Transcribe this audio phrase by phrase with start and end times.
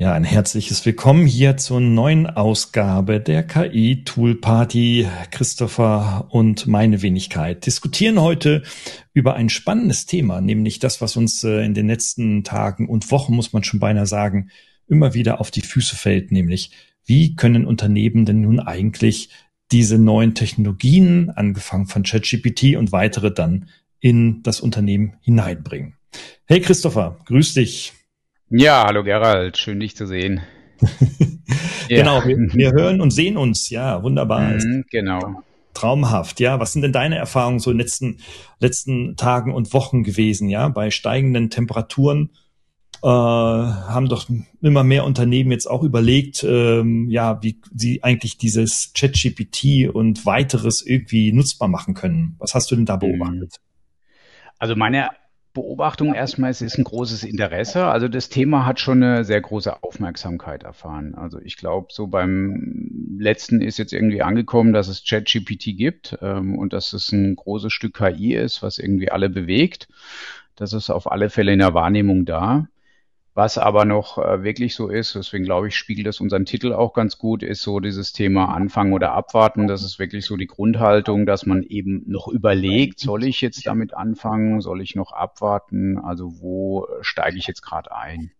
[0.00, 5.08] Ja, ein herzliches Willkommen hier zur neuen Ausgabe der KI Tool Party.
[5.32, 8.62] Christopher und meine Wenigkeit diskutieren heute
[9.12, 13.34] über ein spannendes Thema, nämlich das, was uns äh, in den letzten Tagen und Wochen,
[13.34, 14.50] muss man schon beinahe sagen,
[14.86, 16.70] immer wieder auf die Füße fällt, nämlich
[17.04, 19.30] wie können Unternehmen denn nun eigentlich
[19.72, 23.68] diese neuen Technologien, angefangen von ChatGPT und weitere dann
[23.98, 25.96] in das Unternehmen hineinbringen.
[26.44, 27.94] Hey Christopher, grüß dich.
[28.50, 30.40] Ja, hallo Gerald, schön dich zu sehen.
[31.88, 34.40] genau, wir, wir, hören und sehen uns, ja, wunderbar.
[34.40, 35.42] Mhm, genau.
[35.74, 36.58] Traumhaft, ja.
[36.58, 38.18] Was sind denn deine Erfahrungen so in den letzten,
[38.58, 40.68] letzten Tagen und Wochen gewesen, ja?
[40.68, 42.30] Bei steigenden Temperaturen
[43.02, 44.30] äh, haben doch
[44.62, 50.80] immer mehr Unternehmen jetzt auch überlegt, ähm, ja, wie sie eigentlich dieses ChatGPT und weiteres
[50.80, 52.36] irgendwie nutzbar machen können.
[52.38, 53.00] Was hast du denn da mhm.
[53.00, 53.56] beobachtet?
[54.58, 55.10] Also meine
[55.54, 57.86] Beobachtung erstmal, es ist ein großes Interesse.
[57.86, 61.14] Also das Thema hat schon eine sehr große Aufmerksamkeit erfahren.
[61.14, 66.58] Also ich glaube, so beim letzten ist jetzt irgendwie angekommen, dass es ChatGPT gibt ähm,
[66.58, 69.88] und dass es ein großes Stück KI ist, was irgendwie alle bewegt.
[70.54, 72.68] Das ist auf alle Fälle in der Wahrnehmung da.
[73.38, 76.92] Was aber noch äh, wirklich so ist, deswegen glaube ich, spiegelt das unseren Titel auch
[76.92, 79.68] ganz gut, ist so dieses Thema Anfangen oder Abwarten.
[79.68, 83.94] Das ist wirklich so die Grundhaltung, dass man eben noch überlegt, soll ich jetzt damit
[83.94, 85.98] anfangen, soll ich noch abwarten?
[85.98, 88.32] Also wo steige ich jetzt gerade ein?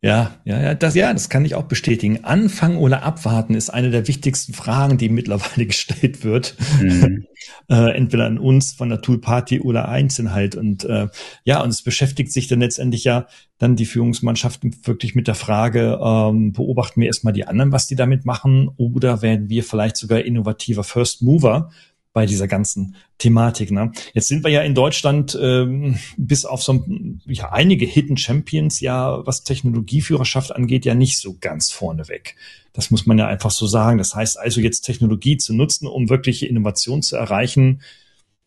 [0.00, 2.24] Ja, ja, ja, das, ja, das kann ich auch bestätigen.
[2.24, 6.54] Anfangen oder abwarten ist eine der wichtigsten Fragen, die mittlerweile gestellt wird.
[6.80, 7.26] Mhm.
[7.68, 10.54] äh, entweder an uns von der Toolparty oder einzeln halt.
[10.54, 11.08] Und äh,
[11.42, 13.26] ja, und es beschäftigt sich dann letztendlich ja
[13.58, 17.96] dann die Führungsmannschaft wirklich mit der Frage, ähm, beobachten wir erstmal die anderen, was die
[17.96, 21.70] damit machen, oder werden wir vielleicht sogar innovativer First Mover
[22.18, 23.70] bei dieser ganzen Thematik.
[23.70, 23.92] Ne?
[24.12, 26.84] Jetzt sind wir ja in Deutschland ähm, bis auf so
[27.26, 32.34] ja, einige Hidden Champions ja, was Technologieführerschaft angeht, ja nicht so ganz vorneweg.
[32.72, 33.98] Das muss man ja einfach so sagen.
[33.98, 37.82] Das heißt also jetzt Technologie zu nutzen, um wirkliche Innovation zu erreichen.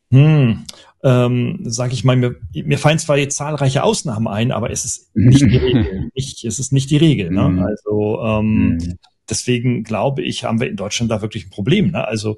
[0.09, 0.65] Hm,
[1.01, 5.11] ähm, sage ich mal, mir, mir fallen zwar jetzt zahlreiche Ausnahmen ein, aber es ist
[5.15, 6.09] nicht die Regel.
[6.13, 7.31] Nicht, es ist nicht die Regel.
[7.31, 7.47] Ne?
[7.47, 7.59] Mhm.
[7.59, 8.97] Also ähm, mhm.
[9.29, 11.91] deswegen glaube ich, haben wir in Deutschland da wirklich ein Problem.
[11.91, 12.05] Ne?
[12.05, 12.35] Also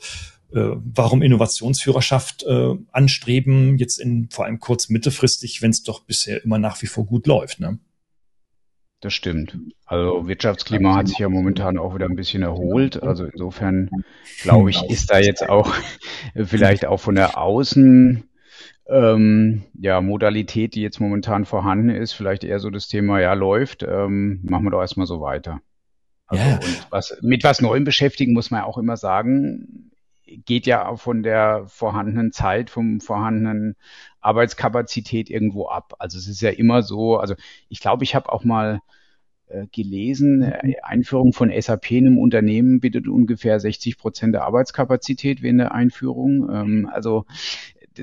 [0.60, 6.60] warum Innovationsführerschaft äh, anstreben, jetzt in vor allem kurz mittelfristig, wenn es doch bisher immer
[6.60, 7.60] nach wie vor gut läuft.
[7.60, 7.80] Ne?
[9.02, 9.58] Das stimmt.
[9.86, 13.04] Also Wirtschaftsklima hat sich ja momentan auch wieder ein bisschen erholt.
[13.04, 13.90] Also insofern
[14.42, 15.74] glaube ich, ist da jetzt auch
[16.36, 18.24] vielleicht auch von der Außen
[18.88, 23.84] ähm, ja, Modalität, die jetzt momentan vorhanden ist, vielleicht eher so das Thema, ja, läuft,
[23.84, 25.62] ähm, machen wir doch erstmal so weiter.
[26.28, 26.56] Also, ja.
[26.56, 29.92] und was, mit was Neuem beschäftigen muss man ja auch immer sagen,
[30.46, 33.76] geht ja auch von der vorhandenen Zeit, vom vorhandenen
[34.22, 35.94] Arbeitskapazität irgendwo ab.
[36.00, 37.36] Also es ist ja immer so, also
[37.70, 38.82] ich glaube, ich habe auch mal
[39.48, 45.42] äh, gelesen, äh, Einführung von SAP in einem Unternehmen bittet ungefähr 60 Prozent der Arbeitskapazität
[45.42, 46.50] während der Einführung.
[46.50, 47.26] Ähm, also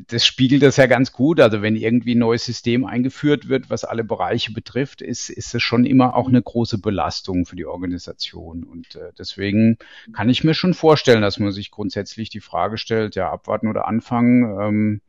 [0.08, 1.40] das spiegelt das ja ganz gut.
[1.40, 5.62] Also wenn irgendwie ein neues System eingeführt wird, was alle Bereiche betrifft, ist, ist es
[5.62, 8.64] schon immer auch eine große Belastung für die Organisation.
[8.64, 9.78] Und äh, deswegen
[10.12, 13.86] kann ich mir schon vorstellen, dass man sich grundsätzlich die Frage stellt, ja, abwarten oder
[13.88, 14.60] anfangen.
[14.60, 15.00] Ähm,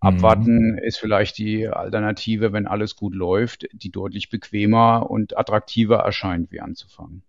[0.00, 0.78] Abwarten mhm.
[0.78, 6.60] ist vielleicht die Alternative, wenn alles gut läuft, die deutlich bequemer und attraktiver erscheint, wie
[6.60, 7.22] anzufangen.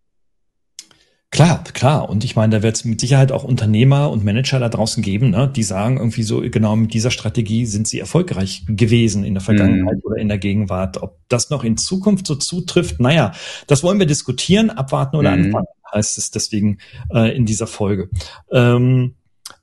[1.39, 2.09] Klar, klar.
[2.09, 5.29] Und ich meine, da wird es mit Sicherheit auch Unternehmer und Manager da draußen geben,
[5.29, 9.41] ne, die sagen irgendwie so, genau mit dieser Strategie sind sie erfolgreich gewesen in der
[9.41, 10.01] Vergangenheit mhm.
[10.03, 11.01] oder in der Gegenwart.
[11.01, 13.31] Ob das noch in Zukunft so zutrifft, naja,
[13.68, 15.45] das wollen wir diskutieren, abwarten oder mhm.
[15.45, 16.80] anfangen, heißt es deswegen
[17.13, 18.09] äh, in dieser Folge.
[18.51, 19.15] Ähm,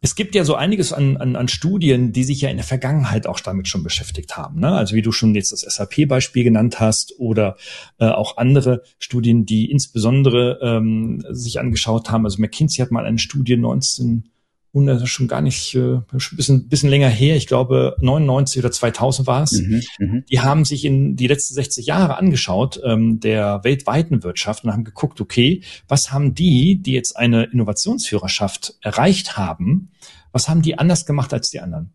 [0.06, 3.26] es gibt ja so einiges an, an, an Studien, die sich ja in der Vergangenheit
[3.26, 4.60] auch damit schon beschäftigt haben.
[4.60, 4.70] Ne?
[4.70, 7.56] Also wie du schon jetzt das SAP-Beispiel genannt hast oder
[7.98, 12.24] äh, auch andere Studien, die insbesondere ähm, sich angeschaut haben.
[12.24, 14.30] Also McKinsey hat mal eine Studie 19
[14.76, 17.96] und das ist schon gar nicht, äh, schon ein bisschen, bisschen länger her, ich glaube
[18.02, 19.52] 99 oder 2000 war es.
[19.98, 24.74] Mhm, die haben sich in die letzten 60 Jahre angeschaut, ähm, der weltweiten Wirtschaft und
[24.74, 29.92] haben geguckt, okay, was haben die, die jetzt eine Innovationsführerschaft erreicht haben,
[30.30, 31.94] was haben die anders gemacht als die anderen?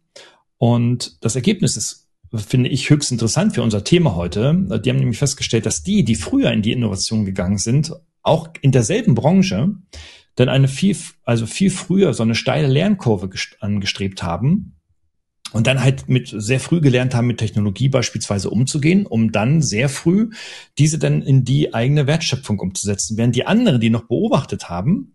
[0.58, 4.56] Und das Ergebnis ist, finde ich, höchst interessant für unser Thema heute.
[4.84, 7.94] Die haben nämlich festgestellt, dass die, die früher in die Innovation gegangen sind,
[8.24, 9.76] auch in derselben Branche,
[10.38, 13.30] denn eine viel, also viel früher so eine steile Lernkurve
[13.60, 14.76] angestrebt haben
[15.52, 19.90] und dann halt mit sehr früh gelernt haben, mit Technologie beispielsweise umzugehen, um dann sehr
[19.90, 20.30] früh
[20.78, 23.18] diese dann in die eigene Wertschöpfung umzusetzen.
[23.18, 25.14] Während die anderen, die noch beobachtet haben,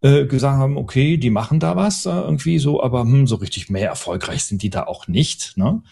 [0.00, 3.70] äh, gesagt haben, okay, die machen da was äh, irgendwie so, aber hm, so richtig
[3.70, 5.56] mehr erfolgreich sind die da auch nicht.
[5.56, 5.82] Ne?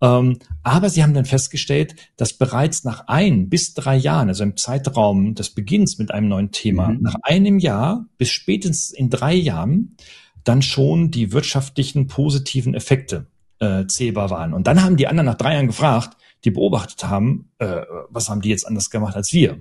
[0.00, 4.56] Ähm, aber sie haben dann festgestellt, dass bereits nach ein bis drei Jahren, also im
[4.56, 7.02] Zeitraum des Beginns mit einem neuen Thema, mhm.
[7.02, 9.96] nach einem Jahr bis spätestens in drei Jahren
[10.44, 13.26] dann schon die wirtschaftlichen positiven Effekte
[13.58, 14.54] äh, zählbar waren.
[14.54, 18.40] Und dann haben die anderen nach drei Jahren gefragt, die beobachtet haben, äh, was haben
[18.40, 19.60] die jetzt anders gemacht als wir?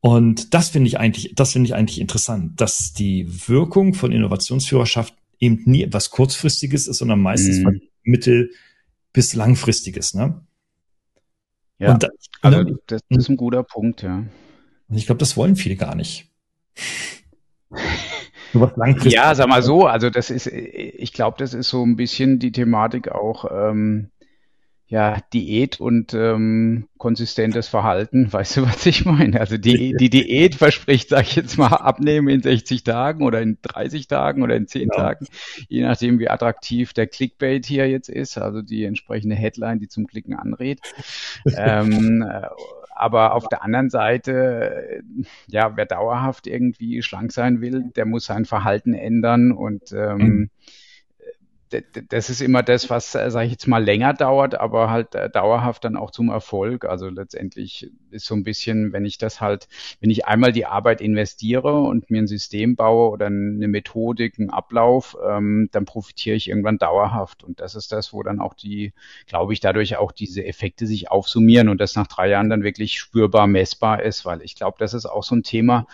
[0.00, 5.14] Und das finde ich eigentlich, das finde ich eigentlich interessant, dass die Wirkung von Innovationsführerschaft
[5.38, 7.82] eben nie etwas kurzfristiges ist, sondern meistens mhm.
[8.02, 8.50] mittel-
[9.12, 10.14] bis langfristiges.
[10.14, 10.40] Ne?
[11.78, 12.08] Ja, Und,
[12.42, 14.24] also ne, das, ist ein guter Punkt, ja.
[14.88, 16.30] Und ich glaube, das wollen viele gar nicht.
[19.12, 22.50] Ja, sag mal so, also das ist, ich glaube, das ist so ein bisschen die
[22.50, 24.10] Thematik auch, ähm,
[24.90, 29.38] ja, Diät und ähm, konsistentes Verhalten, weißt du, was ich meine?
[29.38, 33.58] Also die, die Diät verspricht, sag ich jetzt mal, abnehmen in 60 Tagen oder in
[33.62, 34.96] 30 Tagen oder in 10 genau.
[34.96, 35.28] Tagen,
[35.68, 40.08] je nachdem, wie attraktiv der Clickbait hier jetzt ist, also die entsprechende Headline, die zum
[40.08, 40.80] Klicken anrät.
[41.56, 42.48] ähm, äh,
[42.92, 45.02] aber auf der anderen Seite,
[45.46, 50.50] ja, wer dauerhaft irgendwie schlank sein will, der muss sein Verhalten ändern und ähm, mhm
[51.70, 55.30] das ist immer das, was, äh, sage ich jetzt mal, länger dauert, aber halt äh,
[55.30, 56.84] dauerhaft dann auch zum Erfolg.
[56.84, 59.68] Also letztendlich ist so ein bisschen, wenn ich das halt,
[60.00, 64.50] wenn ich einmal die Arbeit investiere und mir ein System baue oder eine Methodik, einen
[64.50, 67.44] Ablauf, ähm, dann profitiere ich irgendwann dauerhaft.
[67.44, 68.92] Und das ist das, wo dann auch die,
[69.26, 72.98] glaube ich, dadurch auch diese Effekte sich aufsummieren und das nach drei Jahren dann wirklich
[72.98, 75.86] spürbar messbar ist, weil ich glaube, das ist auch so ein Thema,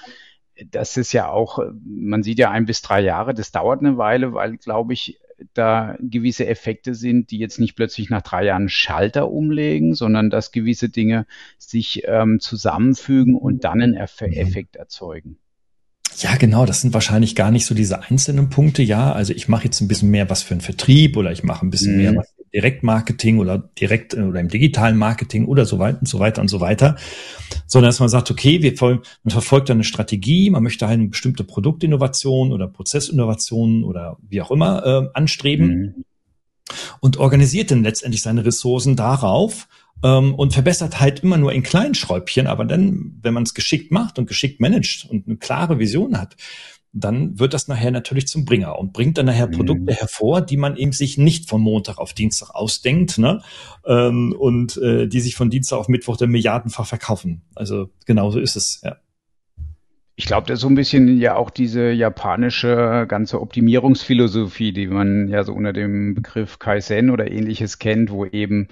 [0.70, 4.32] das ist ja auch, man sieht ja ein bis drei Jahre, das dauert eine Weile,
[4.32, 5.18] weil, glaube ich,
[5.54, 10.52] da gewisse Effekte sind, die jetzt nicht plötzlich nach drei Jahren Schalter umlegen, sondern dass
[10.52, 11.26] gewisse Dinge
[11.58, 14.32] sich ähm, zusammenfügen und dann einen Eff mhm.
[14.32, 15.38] Effekt erzeugen.
[16.18, 18.82] Ja, genau, das sind wahrscheinlich gar nicht so diese einzelnen Punkte.
[18.82, 21.66] Ja, also ich mache jetzt ein bisschen mehr was für den Vertrieb oder ich mache
[21.66, 22.02] ein bisschen mhm.
[22.02, 26.18] mehr was Direktmarketing oder direkt äh, oder im digitalen Marketing oder so weiter und so
[26.18, 26.96] weiter und so weiter.
[27.66, 31.44] Sondern dass man sagt, okay, wir, man verfolgt eine Strategie, man möchte halt eine bestimmte
[31.44, 36.04] Produktinnovation oder Prozessinnovation oder wie auch immer äh, anstreben mhm.
[37.00, 39.68] und organisiert dann letztendlich seine Ressourcen darauf
[40.02, 43.92] ähm, und verbessert halt immer nur in kleinen Schräubchen, aber dann, wenn man es geschickt
[43.92, 46.36] macht und geschickt managt und eine klare Vision hat,
[46.98, 49.52] dann wird das nachher natürlich zum Bringer und bringt dann nachher mhm.
[49.52, 53.42] Produkte hervor, die man eben sich nicht von Montag auf Dienstag ausdenkt, ne?
[53.84, 57.42] Ähm, und äh, die sich von Dienstag auf Mittwoch dann milliardenfach verkaufen.
[57.54, 58.96] Also genauso ist es, ja.
[60.18, 65.28] Ich glaube, das ist so ein bisschen ja auch diese japanische ganze Optimierungsphilosophie, die man
[65.28, 68.68] ja so unter dem Begriff Kaizen oder ähnliches kennt, wo eben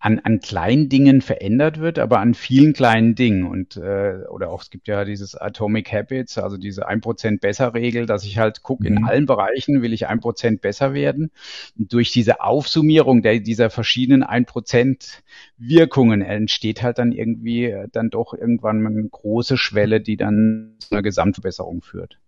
[0.00, 3.46] an, an kleinen Dingen verändert wird, aber an vielen kleinen Dingen.
[3.46, 7.74] Und äh, oder auch es gibt ja dieses Atomic Habits, also diese ein Prozent besser
[7.74, 9.04] Regel, dass ich halt gucke, in mhm.
[9.04, 11.30] allen Bereichen will ich ein Prozent besser werden.
[11.78, 15.22] Und durch diese Aufsummierung der, dieser verschiedenen ein Prozent
[15.56, 21.02] Wirkungen entsteht halt dann irgendwie äh, dann doch irgendwann eine große Schwelle, die dann einer
[21.02, 22.18] Gesamtverbesserung führt.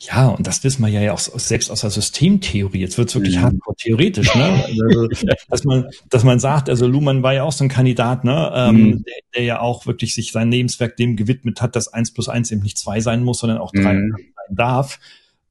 [0.00, 2.80] Ja, und das wissen wir ja auch selbst aus der Systemtheorie.
[2.80, 3.42] Jetzt wird es wirklich mhm.
[3.42, 4.64] hardcore theoretisch, ne?
[4.64, 5.08] Also,
[5.48, 8.76] dass man, dass man sagt, also Luhmann war ja auch so ein Kandidat, ne, ähm,
[8.76, 9.04] mhm.
[9.04, 12.50] der, der, ja auch wirklich sich sein Lebenswerk dem gewidmet hat, dass eins plus eins
[12.50, 14.16] eben nicht zwei sein muss, sondern auch drei mhm.
[14.16, 14.98] sein darf.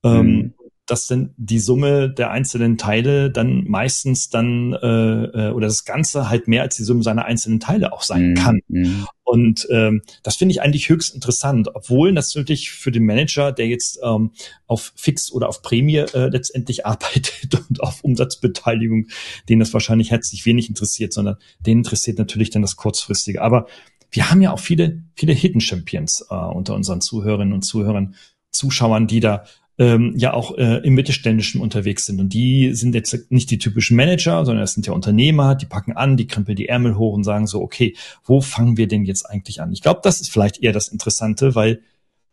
[0.03, 0.53] Ähm, mhm
[0.89, 6.29] dass dann die Summe der einzelnen Teile dann meistens dann äh, äh, oder das Ganze
[6.29, 8.33] halt mehr als die Summe seiner einzelnen Teile auch sein mhm.
[8.33, 8.59] kann.
[8.67, 9.07] Mhm.
[9.23, 13.99] Und ähm, das finde ich eigentlich höchst interessant, obwohl natürlich für den Manager, der jetzt
[14.03, 14.31] ähm,
[14.65, 19.07] auf Fix oder auf Prämie äh, letztendlich arbeitet und auf Umsatzbeteiligung,
[19.47, 23.43] den das wahrscheinlich herzlich wenig interessiert, sondern den interessiert natürlich dann das Kurzfristige.
[23.43, 23.67] Aber
[24.09, 28.15] wir haben ja auch viele, viele Hidden Champions äh, unter unseren Zuhörerinnen und Zuhörern,
[28.51, 29.43] Zuschauern, die da
[29.79, 32.19] ähm, ja auch äh, im Mittelständischen unterwegs sind.
[32.19, 35.93] Und die sind jetzt nicht die typischen Manager, sondern das sind ja Unternehmer, die packen
[35.93, 37.95] an, die krempeln die Ärmel hoch und sagen so, okay,
[38.25, 39.71] wo fangen wir denn jetzt eigentlich an?
[39.71, 41.81] Ich glaube, das ist vielleicht eher das Interessante, weil,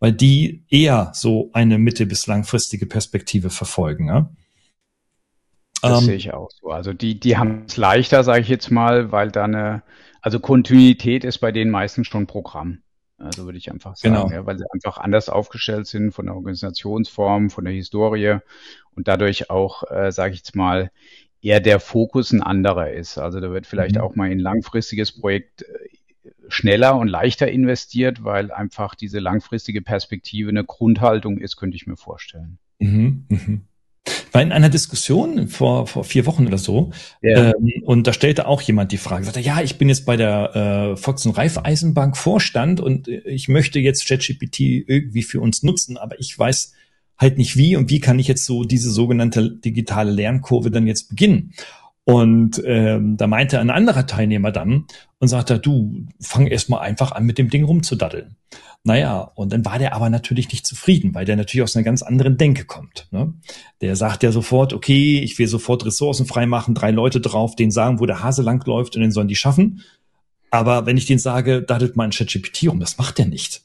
[0.01, 4.09] weil die eher so eine mittel- bis langfristige Perspektive verfolgen.
[4.09, 4.29] Ja?
[5.83, 6.71] Das ähm, sehe ich auch so.
[6.71, 9.85] Also die, die haben es leichter, sage ich jetzt mal, weil da eine,
[10.21, 12.79] also Kontinuität ist bei denen meistens schon Programm.
[13.19, 14.31] Also würde ich einfach sagen, genau.
[14.31, 18.39] ja, weil sie einfach anders aufgestellt sind von der Organisationsform, von der Historie
[18.95, 20.91] und dadurch auch, äh, sage ich jetzt mal,
[21.41, 23.19] eher der Fokus ein anderer ist.
[23.19, 24.01] Also da wird vielleicht mhm.
[24.03, 25.65] auch mal ein langfristiges Projekt
[26.49, 31.97] schneller und leichter investiert, weil einfach diese langfristige Perspektive eine Grundhaltung ist, könnte ich mir
[31.97, 32.59] vorstellen.
[32.79, 33.61] Mhm, mh
[34.37, 36.93] war in einer Diskussion vor, vor vier Wochen oder so.
[37.23, 37.53] Ja.
[37.53, 40.93] Ähm, und da stellte auch jemand die Frage, sagte, ja, ich bin jetzt bei der
[40.93, 46.21] äh, Volks- und Raiffeisenbank Vorstand und ich möchte jetzt ChatGPT irgendwie für uns nutzen, aber
[46.21, 46.75] ich weiß
[47.17, 51.09] halt nicht wie und wie kann ich jetzt so diese sogenannte digitale Lernkurve dann jetzt
[51.09, 51.55] beginnen.
[52.09, 54.85] Und ähm, da meinte ein anderer Teilnehmer dann
[55.19, 58.37] und sagte, du fang erst mal einfach an, mit dem Ding rumzudaddeln.
[58.85, 62.03] Naja, und dann war der aber natürlich nicht zufrieden, weil der natürlich aus einer ganz
[62.03, 63.09] anderen Denke kommt.
[63.11, 63.35] Ne?
[63.81, 67.99] Der sagt ja sofort, okay, ich will sofort Ressourcen freimachen, drei Leute drauf, denen sagen,
[67.99, 69.83] wo der Hase lang läuft und den sollen die schaffen.
[70.53, 73.65] Aber wenn ich denen sage, daddelt mal ein ChatGPT rum, das macht der nicht.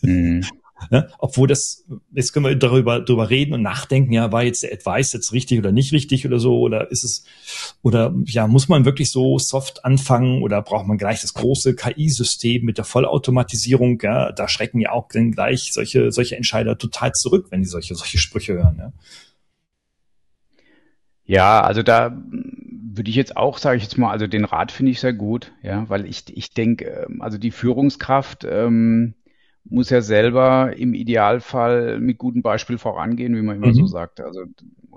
[0.00, 0.46] Mhm.
[0.90, 4.72] Ja, obwohl das, jetzt können wir darüber, darüber reden und nachdenken, ja, war jetzt der
[4.72, 7.24] Advice jetzt richtig oder nicht richtig oder so, oder ist es,
[7.82, 12.64] oder ja, muss man wirklich so soft anfangen oder braucht man gleich das große KI-System
[12.64, 17.48] mit der Vollautomatisierung, ja, da schrecken ja auch dann gleich solche, solche Entscheider total zurück,
[17.50, 18.92] wenn die solche, solche Sprüche hören, ja.
[21.24, 22.20] Ja, also da
[22.92, 25.52] würde ich jetzt auch, sage ich jetzt mal, also den Rat finde ich sehr gut,
[25.62, 29.14] ja, weil ich, ich denke, ähm, also die Führungskraft, ähm,
[29.64, 33.74] muss ja selber im Idealfall mit gutem Beispiel vorangehen, wie man immer mhm.
[33.74, 34.20] so sagt.
[34.20, 34.44] Also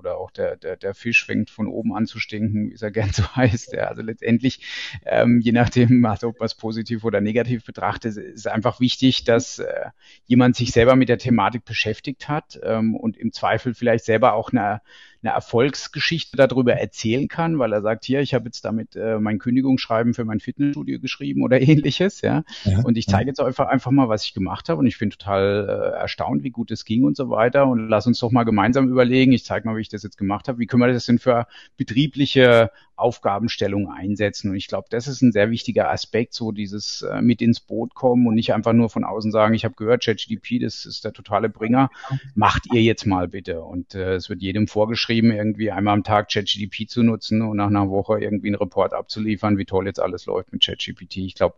[0.04, 2.90] oder auch der, der, der Fisch fängt von oben an zu stinken, wie es ja
[2.92, 3.74] gern so heißt.
[3.74, 4.60] Ja, also letztendlich,
[5.06, 9.60] ähm, je nachdem, also ob man es positiv oder negativ betrachtet, ist einfach wichtig, dass
[9.60, 9.90] äh,
[10.26, 14.52] jemand sich selber mit der Thematik beschäftigt hat ähm, und im Zweifel vielleicht selber auch
[14.52, 14.82] eine
[15.24, 19.40] eine Erfolgsgeschichte darüber erzählen kann, weil er sagt, hier, ich habe jetzt damit äh, mein
[19.40, 22.44] Kündigungsschreiben für mein Fitnessstudio geschrieben oder ähnliches, ja.
[22.66, 24.80] ja und ich zeige jetzt einfach, einfach mal, was ich gemacht habe.
[24.80, 27.68] Und ich bin total äh, erstaunt, wie gut es ging und so weiter.
[27.68, 30.48] Und lass uns doch mal gemeinsam überlegen, ich zeige mal, wie ich das jetzt gemacht
[30.48, 34.52] habe, wie können wir das denn für betriebliche Aufgabenstellung einsetzen.
[34.52, 37.96] Und ich glaube, das ist ein sehr wichtiger Aspekt, so dieses äh, mit ins Boot
[37.96, 41.14] kommen und nicht einfach nur von außen sagen, ich habe gehört, ChatGDP, das ist der
[41.14, 41.90] totale Bringer,
[42.36, 43.62] macht ihr jetzt mal bitte.
[43.62, 47.68] Und äh, es wird jedem vorgeschrieben, irgendwie einmal am Tag ChatGDP zu nutzen und nach
[47.68, 51.18] einer Woche irgendwie einen Report abzuliefern, wie toll jetzt alles läuft mit ChatGPT.
[51.18, 51.56] Ich glaube,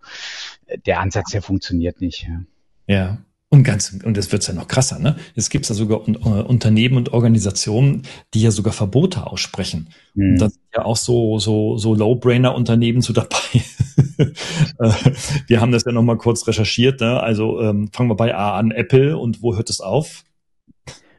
[0.68, 2.28] äh, der Ansatz, der funktioniert nicht.
[2.88, 2.96] Ja.
[2.96, 3.18] ja.
[3.56, 5.16] Und ganz, und es wird ja noch krasser, ne?
[5.34, 8.02] Es gibt ja sogar un, uh, Unternehmen und Organisationen,
[8.34, 9.88] die ja sogar Verbote aussprechen.
[10.14, 10.32] Mhm.
[10.32, 13.38] Und da sind ja auch so, so, so Low-Brainer-Unternehmen so dabei.
[14.80, 14.92] Äh,
[15.48, 17.22] wir haben das ja nochmal kurz recherchiert, ne?
[17.22, 20.25] Also ähm, fangen wir bei A an, Apple und wo hört es auf?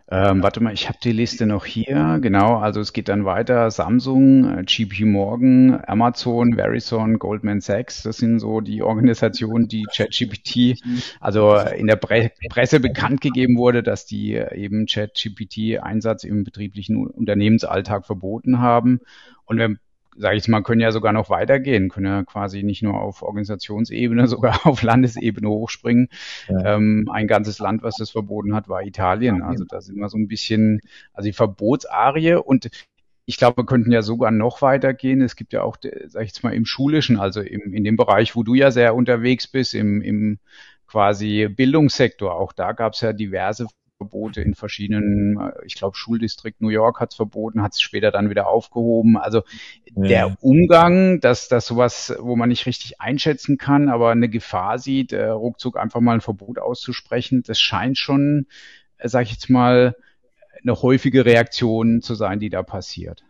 [0.08, 2.18] Ähm, warte mal, ich habe die Liste noch hier.
[2.22, 3.72] Genau, also es geht dann weiter.
[3.72, 8.04] Samsung, äh, GP Morgan, Amazon, Verizon, Goldman Sachs.
[8.04, 10.80] Das sind so die Organisationen, die ChatGPT,
[11.20, 18.06] also in der Pre Presse bekannt gegeben wurde, dass die eben ChatGPT-Einsatz im betrieblichen Unternehmensalltag
[18.06, 19.00] verboten haben.
[19.44, 19.76] Und wir
[20.18, 24.26] sage ich mal, können ja sogar noch weitergehen, können ja quasi nicht nur auf Organisationsebene,
[24.26, 26.08] sogar auf Landesebene hochspringen.
[26.48, 26.76] Ja.
[26.76, 29.42] Ähm, ein ganzes Land, was das verboten hat, war Italien.
[29.42, 30.80] Also da sind wir so ein bisschen,
[31.12, 32.70] also die Verbotsarie und
[33.28, 35.20] ich glaube, wir könnten ja sogar noch weitergehen.
[35.20, 38.36] Es gibt ja auch, sag ich jetzt mal, im Schulischen, also im, in dem Bereich,
[38.36, 40.38] wo du ja sehr unterwegs bist, im, im
[40.86, 42.34] quasi Bildungssektor.
[42.34, 43.66] Auch da gab es ja diverse
[43.98, 48.10] Verbote in verschiedenen, äh, ich glaube, Schuldistrikt New York hat es verboten, hat es später
[48.10, 49.16] dann wieder aufgehoben.
[49.16, 49.42] Also
[49.94, 50.08] ja.
[50.08, 55.12] der Umgang, dass das sowas, wo man nicht richtig einschätzen kann, aber eine Gefahr sieht,
[55.12, 58.46] äh, ruckzuck einfach mal ein Verbot auszusprechen, das scheint schon,
[58.98, 59.96] äh, sag ich jetzt mal,
[60.62, 63.24] eine häufige Reaktion zu sein, die da passiert.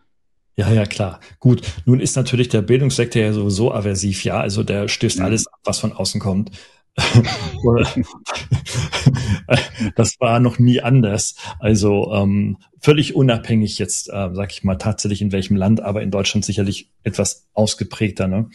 [0.56, 1.20] Ja, ja, klar.
[1.38, 1.60] Gut.
[1.84, 4.40] Nun ist natürlich der Bildungssektor ja sowieso aversiv, ja.
[4.40, 5.24] Also der stößt mhm.
[5.26, 6.50] alles ab, was von außen kommt.
[9.96, 11.36] Das war noch nie anders.
[11.58, 16.10] Also ähm, völlig unabhängig jetzt, äh, sag ich mal, tatsächlich in welchem Land, aber in
[16.10, 18.28] Deutschland sicherlich etwas ausgeprägter.
[18.28, 18.48] Ne?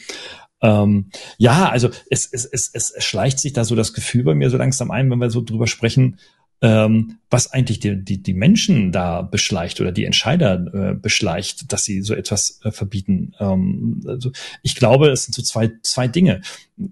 [0.61, 4.49] Ähm, ja, also es, es, es, es schleicht sich da so das Gefühl bei mir
[4.49, 6.17] so langsam ein, wenn wir so drüber sprechen,
[6.61, 11.83] ähm, was eigentlich die, die, die Menschen da beschleicht oder die Entscheider äh, beschleicht, dass
[11.83, 13.33] sie so etwas äh, verbieten.
[13.39, 16.41] Ähm, also ich glaube, es sind so zwei, zwei Dinge.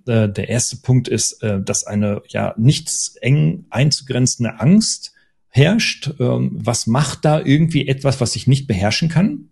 [0.08, 2.90] Äh, der erste Punkt ist, äh, dass eine ja nicht
[3.22, 5.14] eng einzugrenzende Angst
[5.50, 6.12] herrscht.
[6.20, 9.50] Ähm, was macht da irgendwie etwas, was ich nicht beherrschen kann?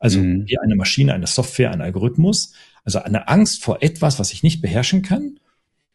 [0.00, 0.48] Also mhm.
[0.48, 2.54] wie eine Maschine, eine Software, ein Algorithmus.
[2.82, 5.38] Also eine Angst vor etwas, was ich nicht beherrschen kann.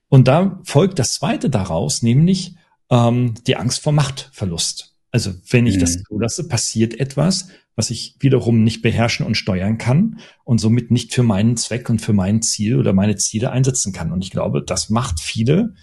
[0.08, 2.56] Und da folgt das zweite daraus, nämlich
[2.90, 4.96] ähm, die Angst vor Machtverlust.
[5.12, 5.80] Also wenn ich mhm.
[5.80, 11.14] das zulasse, passiert etwas, was ich wiederum nicht beherrschen und steuern kann und somit nicht
[11.14, 14.12] für meinen Zweck und für mein Ziel oder meine Ziele einsetzen kann.
[14.12, 15.74] Und ich glaube, das macht viele,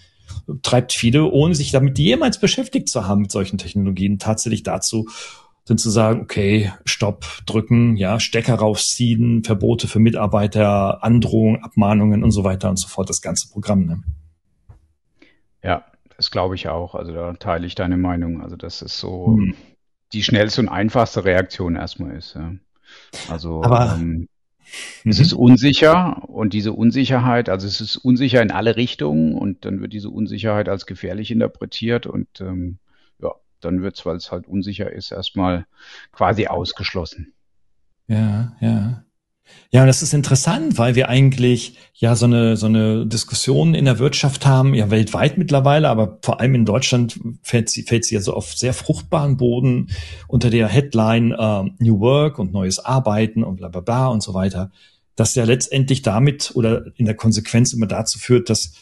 [0.61, 5.07] treibt viele, ohne sich damit jemals beschäftigt zu haben mit solchen Technologien, tatsächlich dazu,
[5.65, 12.31] sind zu sagen, okay, Stopp, drücken, ja, Stecker rausziehen, Verbote für Mitarbeiter, Androhungen, Abmahnungen und
[12.31, 13.85] so weiter und so fort, das ganze Programm.
[13.85, 14.03] Ne?
[15.63, 15.85] Ja,
[16.17, 16.95] das glaube ich auch.
[16.95, 18.41] Also da teile ich deine Meinung.
[18.41, 19.55] Also das ist so hm.
[20.13, 22.35] die schnellste und einfachste Reaktion erstmal ist.
[22.35, 22.53] Ja.
[23.29, 24.27] Also Aber, ähm,
[25.05, 29.81] es ist unsicher und diese Unsicherheit, also es ist unsicher in alle Richtungen und dann
[29.81, 32.77] wird diese Unsicherheit als gefährlich interpretiert und ähm,
[33.21, 35.65] ja, dann wird es, weil es halt unsicher ist, erstmal
[36.11, 37.33] quasi ausgeschlossen.
[38.07, 39.03] Ja, ja.
[39.71, 43.85] Ja, und das ist interessant, weil wir eigentlich ja so eine, so eine Diskussion in
[43.85, 48.15] der Wirtschaft haben, ja weltweit mittlerweile, aber vor allem in Deutschland fällt sie, fällt sie
[48.15, 49.89] ja so auf sehr fruchtbaren Boden
[50.27, 54.33] unter der Headline äh, New Work und neues Arbeiten und bla bla bla und so
[54.33, 54.71] weiter,
[55.15, 58.73] das ja letztendlich damit oder in der Konsequenz immer dazu führt, dass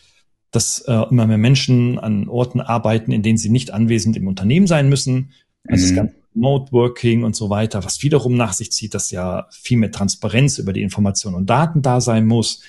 [0.52, 4.68] dass äh, immer mehr Menschen an Orten arbeiten, in denen sie nicht anwesend im Unternehmen
[4.68, 5.32] sein müssen.
[5.66, 5.88] Also mhm.
[5.88, 9.78] das ganze Remote Working und so weiter, was wiederum nach sich zieht, dass ja viel
[9.78, 12.62] mehr Transparenz über die Informationen und Daten da sein muss,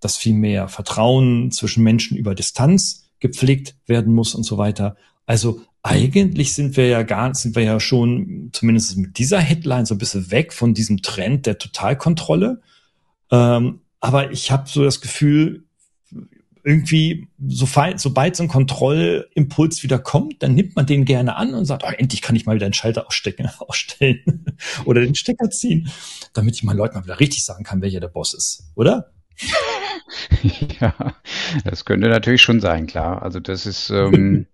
[0.00, 4.96] dass viel mehr Vertrauen zwischen Menschen über Distanz gepflegt werden muss und so weiter.
[5.26, 9.94] Also eigentlich sind wir ja gar, sind wir ja schon zumindest mit dieser Headline so
[9.94, 12.60] ein bisschen weg von diesem Trend der Totalkontrolle.
[13.30, 15.64] Ähm, aber ich habe so das Gefühl,
[16.64, 21.64] irgendwie, so sobald so ein Kontrollimpuls wieder kommt, dann nimmt man den gerne an und
[21.64, 24.44] sagt, oh, endlich kann ich mal wieder einen Schalter ausstecken, ausstellen
[24.84, 25.90] oder den Stecker ziehen,
[26.34, 29.12] damit ich meinen Leuten mal wieder richtig sagen kann, welcher der Boss ist, oder?
[30.80, 30.94] ja,
[31.64, 33.22] das könnte natürlich schon sein, klar.
[33.22, 34.46] Also das ist, ähm,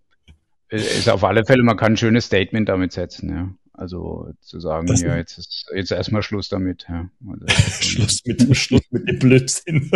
[0.71, 3.49] ist auf alle Fälle, man kann ein schönes Statement damit setzen, ja.
[3.78, 6.87] Also zu sagen, das ja, jetzt ist jetzt erstmal Schluss damit.
[6.88, 7.08] Ja.
[7.28, 7.47] Also,
[7.80, 9.90] Schluss mit dem Schluss mit dem Blödsinn.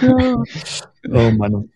[0.00, 0.42] ja.
[1.10, 1.68] Oh Mann.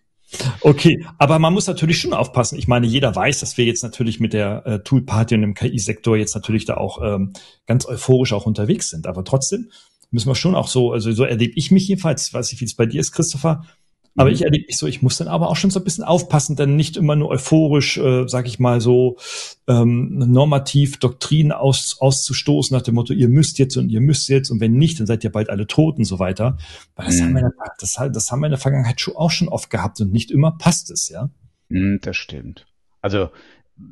[0.61, 2.57] Okay, aber man muss natürlich schon aufpassen.
[2.57, 6.17] Ich meine, jeder weiß, dass wir jetzt natürlich mit der äh, Tool-Party und dem KI-Sektor
[6.17, 7.33] jetzt natürlich da auch ähm,
[7.67, 9.05] ganz euphorisch auch unterwegs sind.
[9.05, 9.69] Aber trotzdem
[10.09, 12.75] müssen wir schon auch so, also so erlebe ich mich jedenfalls, weiß ich, wie es
[12.75, 13.63] bei dir ist, Christopher,
[14.15, 14.35] aber mhm.
[14.35, 16.75] ich erlebe mich so, ich muss dann aber auch schon so ein bisschen aufpassen, dann
[16.75, 19.17] nicht immer nur euphorisch, äh, sag ich mal so,
[19.67, 24.49] ähm, normativ Doktrinen aus, auszustoßen nach dem Motto, ihr müsst jetzt und ihr müsst jetzt
[24.49, 26.57] und wenn nicht, dann seid ihr bald alle tot und so weiter.
[26.95, 27.23] Weil das, mhm.
[27.23, 29.69] haben, wir in der, das, das haben wir in der Vergangenheit schon, auch schon oft
[29.69, 31.29] gehabt und nicht immer passt es, ja.
[31.69, 32.65] Mhm, das stimmt.
[33.01, 33.29] Also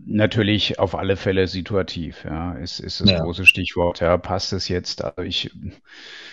[0.06, 3.24] Natürlich auf alle Fälle situativ, ja, ist, ist das ja.
[3.24, 4.02] große Stichwort.
[4.02, 5.04] Ja, passt es jetzt?
[5.04, 5.52] Also ich,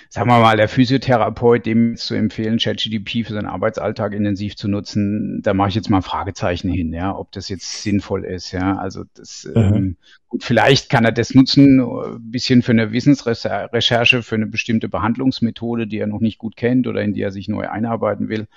[0.08, 5.40] sagen wir mal, der Physiotherapeut, dem zu empfehlen, ChatGDP für seinen Arbeitsalltag intensiv zu nutzen,
[5.42, 8.76] da mache ich jetzt mal Fragezeichen hin, ja, ob das jetzt sinnvoll ist, ja.
[8.76, 9.62] Also das, mhm.
[9.62, 9.96] ähm,
[10.28, 15.86] gut, vielleicht kann er das nutzen, ein bisschen für eine Wissensrecherche, für eine bestimmte Behandlungsmethode,
[15.86, 18.48] die er noch nicht gut kennt oder in die er sich neu einarbeiten will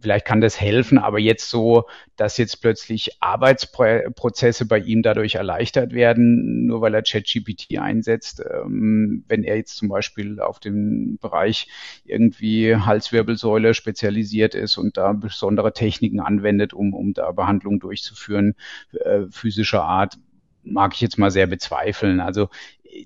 [0.00, 1.84] vielleicht kann das helfen, aber jetzt so,
[2.16, 9.24] dass jetzt plötzlich Arbeitsprozesse bei ihm dadurch erleichtert werden, nur weil er ChatGPT einsetzt, ähm,
[9.28, 11.68] wenn er jetzt zum Beispiel auf dem Bereich
[12.04, 18.54] irgendwie Halswirbelsäule spezialisiert ist und da besondere Techniken anwendet, um, um da Behandlungen durchzuführen,
[18.92, 20.18] äh, physischer Art,
[20.62, 22.20] mag ich jetzt mal sehr bezweifeln.
[22.20, 22.48] Also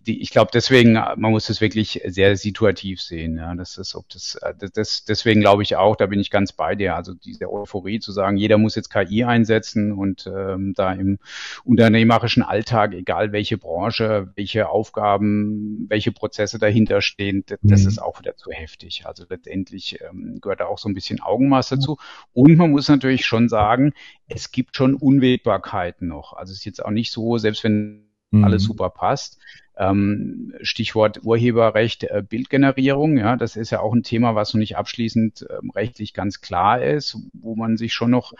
[0.07, 3.37] die, ich glaube deswegen, man muss das wirklich sehr situativ sehen.
[3.37, 3.55] Ja.
[3.55, 6.75] Das ist, ob das, äh, das, deswegen glaube ich auch, da bin ich ganz bei
[6.75, 6.97] dir.
[6.97, 11.19] Also diese Euphorie zu sagen, jeder muss jetzt KI einsetzen und ähm, da im
[11.65, 17.89] unternehmerischen Alltag, egal welche Branche, welche Aufgaben, welche Prozesse dahinter stehen, das, mhm.
[17.89, 19.07] ist auch wieder zu heftig.
[19.07, 21.99] Also letztendlich ähm, gehört da auch so ein bisschen Augenmaß dazu.
[22.33, 23.93] Und man muss natürlich schon sagen,
[24.29, 26.33] es gibt schon Unwägbarkeiten noch.
[26.33, 28.05] Also es ist jetzt auch nicht so, selbst wenn
[28.43, 28.67] alles mhm.
[28.67, 29.39] super passt,
[29.77, 34.77] ähm, Stichwort Urheberrecht, äh, Bildgenerierung, ja, das ist ja auch ein Thema, was noch nicht
[34.77, 38.33] abschließend ähm, rechtlich ganz klar ist, wo man sich schon noch,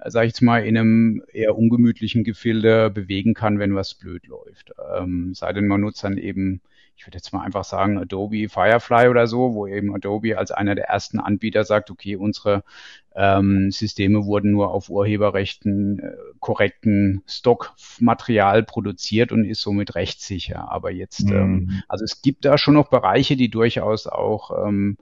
[0.00, 4.26] äh, sage ich jetzt mal, in einem eher ungemütlichen Gefilde bewegen kann, wenn was blöd
[4.26, 4.72] läuft.
[4.96, 6.60] Ähm, sei denn, man nutzt dann eben
[7.00, 10.74] ich würde jetzt mal einfach sagen, Adobe Firefly oder so, wo eben Adobe als einer
[10.74, 12.62] der ersten Anbieter sagt, okay, unsere
[13.16, 20.70] ähm, Systeme wurden nur auf Urheberrechten äh, korrekten Stockmaterial produziert und ist somit rechtssicher.
[20.70, 21.32] Aber jetzt, mhm.
[21.32, 24.98] ähm, also es gibt da schon noch Bereiche, die durchaus auch ähm,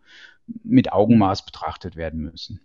[0.63, 2.61] mit Augenmaß betrachtet werden müssen.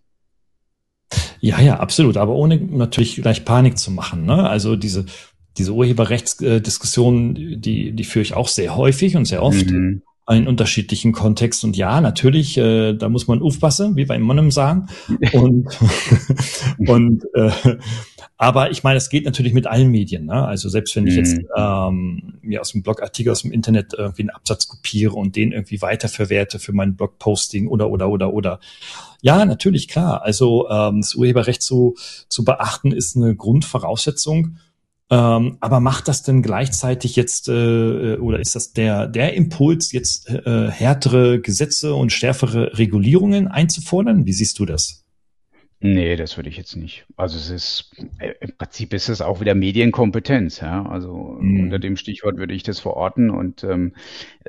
[1.40, 4.26] Ja, ja, absolut, aber ohne natürlich gleich Panik zu machen.
[4.26, 4.48] Ne?
[4.48, 5.06] Also diese
[5.58, 10.02] diese Urheberrechtsdiskussion, die, die führe ich auch sehr häufig und sehr oft mhm.
[10.30, 11.70] in unterschiedlichen Kontexten.
[11.70, 14.88] Und ja, natürlich, äh, da muss man aufpassen, wie wir im Monem sagen.
[15.32, 15.68] Und,
[16.80, 17.52] und äh,
[18.38, 20.26] aber ich meine, es geht natürlich mit allen Medien.
[20.26, 20.46] Ne?
[20.46, 21.48] Also selbst wenn ich jetzt mhm.
[21.56, 25.82] ähm, mir aus dem Blogartikel aus dem Internet irgendwie einen Absatz kopiere und den irgendwie
[25.82, 28.60] weiterverwerte für mein Blogposting oder oder oder oder.
[29.22, 30.24] Ja, natürlich, klar.
[30.24, 31.96] Also ähm, das Urheberrecht zu,
[32.28, 34.58] zu beachten ist eine Grundvoraussetzung
[35.14, 40.28] Ähm, aber macht das denn gleichzeitig jetzt äh, oder ist das der der Impuls jetzt
[40.28, 44.26] äh, härtere Gesetze und schärfere Regulierungen einzufordern?
[44.26, 45.03] Wie siehst du das?
[45.86, 47.06] Nee, das würde ich jetzt nicht.
[47.18, 50.86] Also es ist, äh, im Prinzip ist es auch wieder Medienkompetenz, ja.
[50.86, 51.66] Also mhm.
[51.66, 53.92] unter dem Stichwort würde ich das verorten und ähm,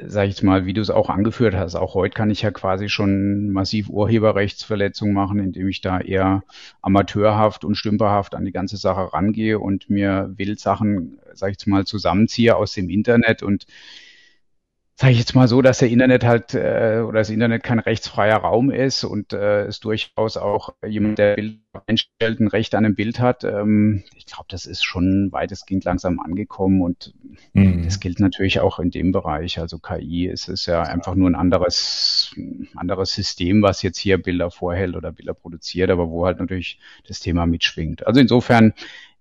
[0.00, 2.52] sage ich jetzt mal, wie du es auch angeführt hast, auch heute kann ich ja
[2.52, 6.44] quasi schon massiv Urheberrechtsverletzungen machen, indem ich da eher
[6.82, 11.84] amateurhaft und stümperhaft an die ganze Sache rangehe und mir Wildsachen, sage ich jetzt mal,
[11.84, 13.66] zusammenziehe aus dem Internet und
[14.96, 18.36] sage ich jetzt mal so, dass der Internet halt äh, oder das Internet kein rechtsfreier
[18.36, 22.94] Raum ist und äh, es durchaus auch jemand, der Bild einstellt, ein Recht an einem
[22.94, 23.42] Bild hat.
[23.42, 27.12] Ähm, ich glaube, das ist schon weitestgehend langsam angekommen und
[27.54, 27.82] mhm.
[27.82, 29.58] das gilt natürlich auch in dem Bereich.
[29.58, 32.32] Also KI ist es ja einfach nur ein anderes,
[32.76, 36.78] anderes System, was jetzt hier Bilder vorhält oder Bilder produziert, aber wo halt natürlich
[37.08, 38.06] das Thema mitschwingt.
[38.06, 38.74] Also insofern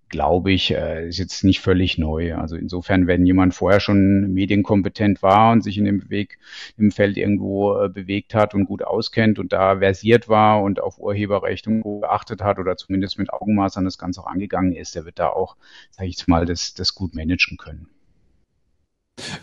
[0.08, 2.36] glaube ich, äh, ist jetzt nicht völlig neu.
[2.36, 6.38] Also insofern, wenn jemand vorher schon medienkompetent war und sich in dem Weg
[6.76, 10.98] im Feld irgendwo äh, bewegt hat und gut auskennt und da versiert war und auf
[10.98, 15.04] Urheberrecht und geachtet hat oder zumindest mit Augenmaß an das Ganze auch angegangen ist, der
[15.04, 15.56] wird da auch,
[15.90, 17.88] sage ich jetzt mal, das, das gut managen können.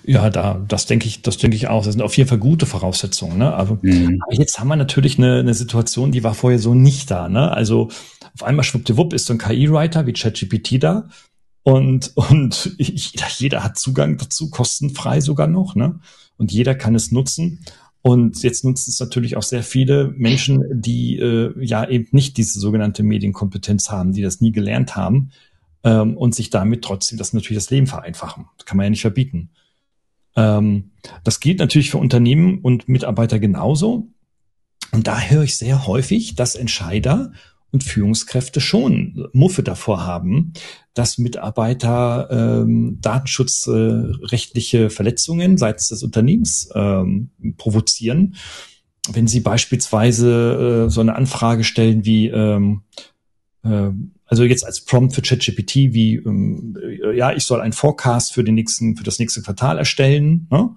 [0.03, 1.85] Ja, da, das denke ich, das denke ich auch.
[1.85, 3.37] Das sind auf jeden Fall gute Voraussetzungen.
[3.37, 3.53] Ne?
[3.53, 4.21] Aber, mhm.
[4.25, 7.29] aber jetzt haben wir natürlich eine, eine Situation, die war vorher so nicht da.
[7.29, 7.51] Ne?
[7.51, 7.89] Also
[8.33, 11.09] auf einmal schwuppdiwupp ist so ein KI-Writer wie ChatGPT da
[11.63, 15.99] und, und jeder, jeder hat Zugang dazu, kostenfrei sogar noch, ne?
[16.37, 17.59] Und jeder kann es nutzen.
[18.01, 22.59] Und jetzt nutzen es natürlich auch sehr viele Menschen, die äh, ja eben nicht diese
[22.59, 25.31] sogenannte Medienkompetenz haben, die das nie gelernt haben
[25.83, 28.47] ähm, und sich damit trotzdem das natürlich das Leben vereinfachen.
[28.57, 29.51] Das kann man ja nicht verbieten.
[30.35, 30.91] Ähm,
[31.23, 34.07] das gilt natürlich für Unternehmen und Mitarbeiter genauso.
[34.91, 37.33] Und da höre ich sehr häufig, dass Entscheider
[37.71, 40.53] und Führungskräfte schon Muffe davor haben,
[40.93, 48.35] dass Mitarbeiter ähm, datenschutzrechtliche äh, Verletzungen seitens des Unternehmens ähm, provozieren.
[49.11, 52.83] Wenn sie beispielsweise äh, so eine Anfrage stellen wie, ähm,
[53.63, 53.89] äh,
[54.25, 58.43] also jetzt als Prompt für ChatGPT, wie, ähm, äh, ja, ich soll einen Forecast für
[58.43, 60.47] den nächsten, für das nächste Quartal erstellen.
[60.51, 60.75] Ne?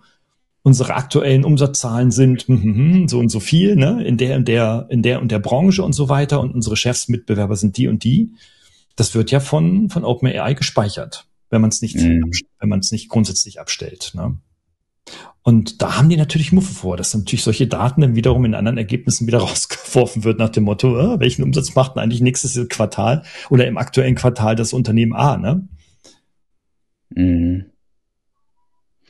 [0.65, 4.49] Unsere aktuellen Umsatzzahlen sind hm, hm, hm, so und so viel, ne, in der und
[4.49, 8.03] der, in der und der Branche und so weiter und unsere Chefsmitbewerber sind die und
[8.03, 8.33] die.
[8.97, 12.31] Das wird ja von, von OpenAI gespeichert, wenn man es nicht, mhm.
[12.59, 14.13] wenn man es nicht grundsätzlich abstellt.
[14.15, 14.39] Ne?
[15.43, 18.79] Und da haben die natürlich Muffe vor, dass natürlich solche Daten dann wiederum in anderen
[18.79, 23.25] Ergebnissen wieder rausgeworfen wird nach dem Motto, äh, welchen Umsatz macht denn eigentlich nächstes Quartal
[23.51, 25.69] oder im aktuellen Quartal das Unternehmen A, ne?
[27.11, 27.67] Mhm.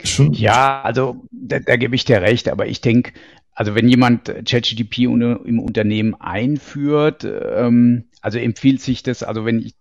[0.04, 0.32] Schon.
[0.34, 3.12] Ja, also da, da gebe ich dir recht, aber ich denke,
[3.54, 9.74] also wenn jemand ChatGDP im Unternehmen einführt, ähm, also empfiehlt sich das, also wenn ich,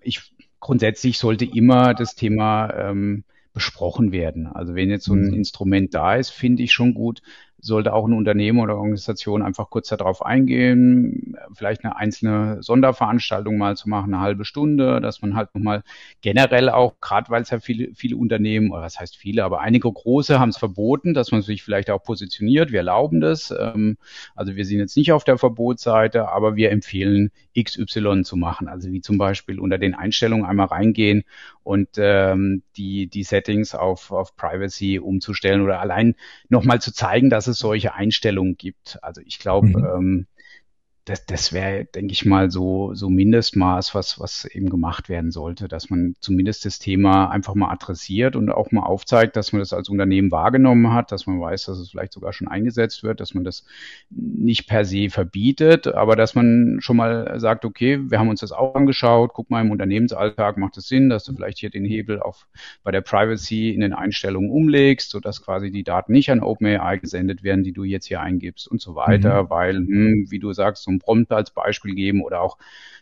[0.00, 0.22] ich
[0.60, 4.46] grundsätzlich sollte immer das Thema ähm, besprochen werden.
[4.46, 5.34] Also wenn jetzt so ein mhm.
[5.34, 7.22] Instrument da ist, finde ich schon gut,
[7.66, 13.76] sollte auch ein Unternehmen oder Organisation einfach kurz darauf eingehen, vielleicht eine einzelne Sonderveranstaltung mal
[13.76, 15.82] zu machen, eine halbe Stunde, dass man halt nochmal
[16.20, 19.92] generell auch, gerade weil es ja viele, viele Unternehmen, oder was heißt viele, aber einige
[19.92, 22.72] große haben es verboten, dass man sich vielleicht auch positioniert.
[22.72, 23.52] Wir erlauben das.
[23.58, 23.96] Ähm,
[24.34, 28.68] also wir sind jetzt nicht auf der Verbotsseite, aber wir empfehlen XY zu machen.
[28.68, 31.24] Also wie zum Beispiel unter den Einstellungen einmal reingehen
[31.62, 36.14] und ähm, die, die Settings auf, auf Privacy umzustellen oder allein
[36.48, 38.98] nochmal zu zeigen, dass es solche Einstellungen gibt.
[39.02, 39.84] Also ich glaube, mhm.
[39.84, 40.26] ähm,
[41.06, 45.68] das, das wäre, denke ich mal, so, so Mindestmaß, was, was eben gemacht werden sollte,
[45.68, 49.72] dass man zumindest das Thema einfach mal adressiert und auch mal aufzeigt, dass man das
[49.72, 53.34] als Unternehmen wahrgenommen hat, dass man weiß, dass es vielleicht sogar schon eingesetzt wird, dass
[53.34, 53.64] man das
[54.10, 58.50] nicht per se verbietet, aber dass man schon mal sagt, okay, wir haben uns das
[58.50, 62.18] auch angeschaut, guck mal im Unternehmensalltag macht es Sinn, dass du vielleicht hier den Hebel
[62.18, 62.48] auf
[62.82, 67.44] bei der Privacy in den Einstellungen umlegst, sodass quasi die Daten nicht an OpenAI gesendet
[67.44, 69.50] werden, die du jetzt hier eingibst und so weiter, mhm.
[69.50, 72.58] weil, hm, wie du sagst, so ein Prompt als Beispiel geben oder auch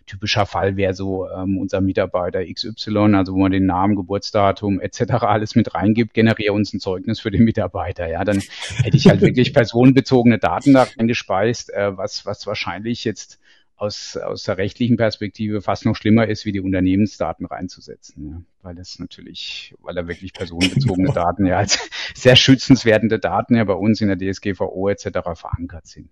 [0.06, 5.00] typischer Fall wäre so ähm, unser Mitarbeiter XY, also wo man den Namen, Geburtsdatum etc.
[5.22, 8.08] alles mit reingibt, generiere uns ein Zeugnis für den Mitarbeiter.
[8.08, 8.42] Ja, dann
[8.82, 13.40] hätte ich halt wirklich personenbezogene Daten da reingespeist, äh, was, was wahrscheinlich jetzt
[13.76, 18.30] aus, aus der rechtlichen Perspektive fast noch schlimmer ist, wie die Unternehmensdaten reinzusetzen.
[18.30, 18.42] Ja.
[18.62, 23.74] Weil das natürlich, weil da wirklich personenbezogene Daten ja als sehr schützenswerte Daten ja bei
[23.74, 25.08] uns in der DSGVO etc.
[25.34, 26.10] verankert sind.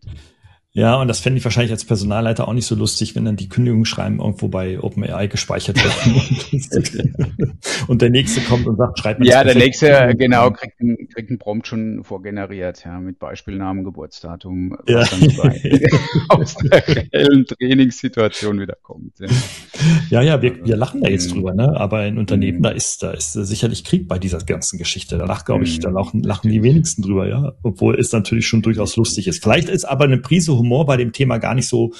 [0.74, 3.50] Ja, und das fände ich wahrscheinlich als Personalleiter auch nicht so lustig, wenn dann die
[3.50, 7.58] Kündigungsschreiben irgendwo bei OpenAI gespeichert werden.
[7.88, 11.28] und der nächste kommt und sagt, schreibt mir Ja, der nächste, genau, kriegt einen, kriegt
[11.28, 15.00] einen Prompt schon vorgeneriert, ja, mit Beispielnamen, Geburtsdatum, ja.
[15.00, 15.82] was dann bei,
[16.30, 19.18] aus der reellen Trainingssituation wieder kommt.
[19.18, 19.28] Ja,
[20.08, 21.34] ja, ja wir, wir lachen da jetzt mhm.
[21.34, 21.76] drüber, ne?
[21.76, 22.62] Aber in Unternehmen, mhm.
[22.62, 25.18] da ist, da ist sicherlich Krieg bei dieser ganzen Geschichte.
[25.18, 25.96] Da lacht, glaube ich, da mhm.
[25.96, 27.52] lachen, lachen die wenigsten drüber, ja.
[27.62, 29.42] Obwohl es natürlich schon durchaus lustig ist.
[29.42, 31.92] Vielleicht ist aber eine Prise Humor bei dem Thema gar nicht so,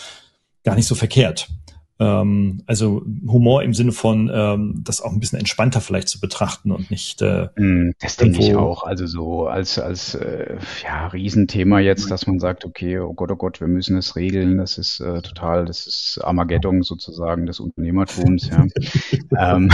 [0.65, 1.49] gar nicht so verkehrt.
[2.03, 6.73] Ähm, also Humor im Sinne von, ähm, das auch ein bisschen entspannter vielleicht zu betrachten
[6.73, 7.23] und nicht.
[7.23, 8.83] Äh, mm, das denke ich auch.
[8.83, 13.37] Also so als als äh, ja Riesenthema jetzt, dass man sagt, okay, oh Gott, oh
[13.37, 14.59] Gott, wir müssen es regeln.
[14.59, 18.49] Das ist äh, total, das ist Armageddon sozusagen des Unternehmertums.
[18.49, 18.67] Ja.
[19.55, 19.71] ähm,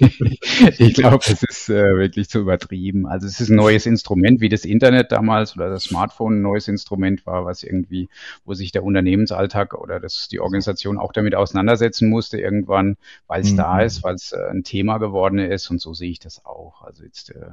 [0.78, 3.06] ich glaube, es ist äh, wirklich zu übertrieben.
[3.06, 6.68] Also es ist ein neues Instrument, wie das Internet damals oder das Smartphone ein neues
[6.68, 8.08] Instrument war, was irgendwie,
[8.44, 13.42] wo sich der Unternehmensalltag oder das die Organisation auch damit auseinandersetzt auseinandersetzen musste irgendwann, weil
[13.42, 13.56] es mhm.
[13.56, 16.82] da ist, weil es äh, ein Thema geworden ist und so sehe ich das auch.
[16.82, 17.50] Also jetzt äh,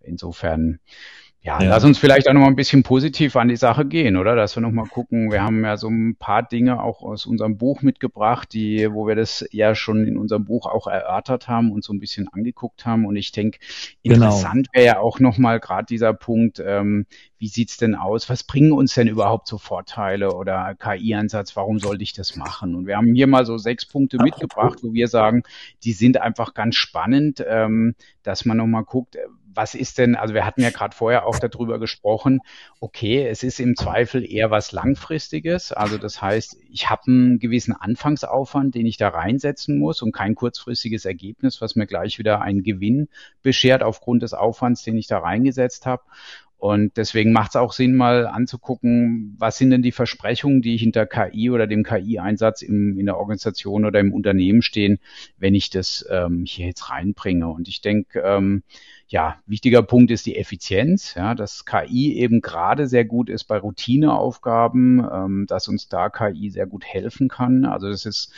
[0.00, 0.80] insofern
[1.40, 4.16] ja, ja, lass uns vielleicht auch noch mal ein bisschen positiv an die Sache gehen,
[4.16, 4.34] oder?
[4.34, 5.30] Dass wir noch mal gucken.
[5.30, 9.14] Wir haben ja so ein paar Dinge auch aus unserem Buch mitgebracht, die, wo wir
[9.14, 13.06] das ja schon in unserem Buch auch erörtert haben und so ein bisschen angeguckt haben.
[13.06, 13.60] Und ich denke,
[14.02, 14.16] genau.
[14.16, 14.74] interessant genau.
[14.74, 17.06] wäre ja auch noch mal gerade dieser Punkt, ähm,
[17.38, 18.28] wie sieht's denn aus?
[18.28, 21.54] Was bringen uns denn überhaupt so Vorteile oder KI-Einsatz?
[21.54, 22.74] Warum sollte ich das machen?
[22.74, 25.44] Und wir haben hier mal so sechs Punkte mitgebracht, wo wir sagen,
[25.84, 29.16] die sind einfach ganz spannend, ähm, dass man noch mal guckt,
[29.58, 32.38] was ist denn, also wir hatten ja gerade vorher auch darüber gesprochen,
[32.78, 35.72] okay, es ist im Zweifel eher was Langfristiges.
[35.72, 40.36] Also das heißt, ich habe einen gewissen Anfangsaufwand, den ich da reinsetzen muss und kein
[40.36, 43.08] kurzfristiges Ergebnis, was mir gleich wieder einen Gewinn
[43.42, 46.04] beschert aufgrund des Aufwands, den ich da reingesetzt habe.
[46.56, 51.06] Und deswegen macht es auch Sinn, mal anzugucken, was sind denn die Versprechungen, die hinter
[51.06, 54.98] KI oder dem KI-Einsatz in der Organisation oder im Unternehmen stehen,
[55.36, 57.48] wenn ich das ähm, hier jetzt reinbringe.
[57.48, 58.64] Und ich denke, ähm,
[59.08, 63.58] ja, wichtiger Punkt ist die Effizienz, ja, dass KI eben gerade sehr gut ist bei
[63.58, 67.64] Routineaufgaben, ähm, dass uns da KI sehr gut helfen kann.
[67.64, 68.32] Also das ist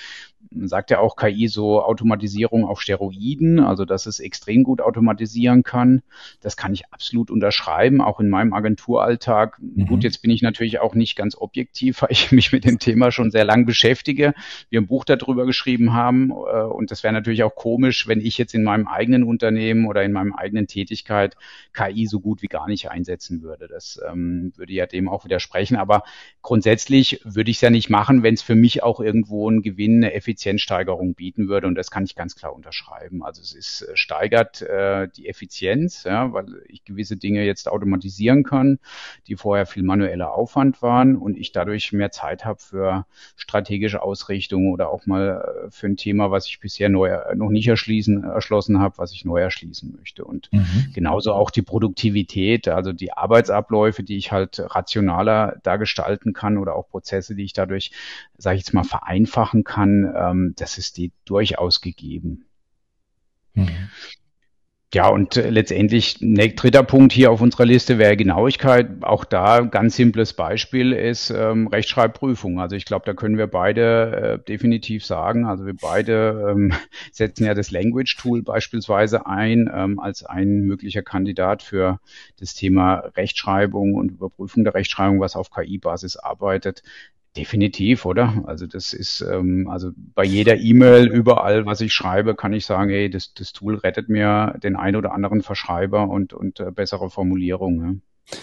[0.51, 5.63] man sagt ja auch KI so Automatisierung auf Steroiden, also dass es extrem gut automatisieren
[5.63, 6.03] kann.
[6.41, 9.59] Das kann ich absolut unterschreiben, auch in meinem Agenturalltag.
[9.61, 9.87] Mhm.
[9.87, 13.13] Gut, jetzt bin ich natürlich auch nicht ganz objektiv, weil ich mich mit dem Thema
[13.13, 14.35] schon sehr lang beschäftige.
[14.71, 18.39] Wir ein Buch darüber geschrieben haben äh, und das wäre natürlich auch komisch, wenn ich
[18.39, 21.37] jetzt in meinem eigenen Unternehmen oder in meinem eigenen Tätigkeit
[21.73, 23.68] KI so gut wie gar nicht einsetzen würde.
[23.68, 25.77] Das ähm, würde ja dem auch widersprechen.
[25.77, 26.03] Aber
[26.42, 29.96] grundsätzlich würde ich es ja nicht machen, wenn es für mich auch irgendwo einen Gewinn,
[29.96, 31.66] eine Effizienz Effizienzsteigerung bieten würde.
[31.66, 33.23] Und das kann ich ganz klar unterschreiben.
[33.23, 38.42] Also es ist, äh, steigert äh, die Effizienz, ja, weil ich gewisse Dinge jetzt automatisieren
[38.42, 38.79] kann,
[39.27, 44.73] die vorher viel manueller Aufwand waren und ich dadurch mehr Zeit habe für strategische Ausrichtung
[44.73, 48.25] oder auch mal äh, für ein Thema, was ich bisher neu, äh, noch nicht erschließen,
[48.25, 50.25] erschlossen habe, was ich neu erschließen möchte.
[50.25, 50.93] Und mhm.
[50.93, 56.75] genauso auch die Produktivität, also die Arbeitsabläufe, die ich halt rationaler da gestalten kann oder
[56.75, 57.93] auch Prozesse, die ich dadurch,
[58.37, 62.47] sage ich jetzt mal, vereinfachen kann, ähm, das ist die durchaus gegeben.
[63.55, 63.91] Mhm.
[64.92, 69.05] Ja, und äh, letztendlich, ne, dritter Punkt hier auf unserer Liste wäre Genauigkeit.
[69.05, 72.59] Auch da ganz simples Beispiel ist ähm, Rechtschreibprüfung.
[72.59, 76.72] Also ich glaube, da können wir beide äh, definitiv sagen, also wir beide ähm,
[77.12, 82.00] setzen ja das Language Tool beispielsweise ein ähm, als ein möglicher Kandidat für
[82.40, 86.83] das Thema Rechtschreibung und Überprüfung der Rechtschreibung, was auf KI-Basis arbeitet.
[87.37, 88.43] Definitiv, oder?
[88.47, 92.90] Also das ist, ähm, also bei jeder E-Mail, überall, was ich schreibe, kann ich sagen,
[92.90, 97.09] ey, das, das Tool rettet mir den ein oder anderen Verschreiber und, und äh, bessere
[97.09, 98.03] Formulierungen.
[98.33, 98.38] Ja.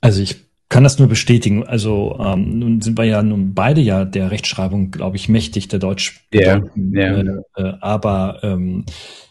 [0.00, 1.64] Also ich kann das nur bestätigen.
[1.64, 5.78] Also ähm, nun sind wir ja nun beide ja der Rechtschreibung, glaube ich, mächtig, der
[5.78, 6.26] Deutsch.
[6.32, 7.42] Ja, yeah, yeah.
[7.56, 8.86] äh, aber ähm,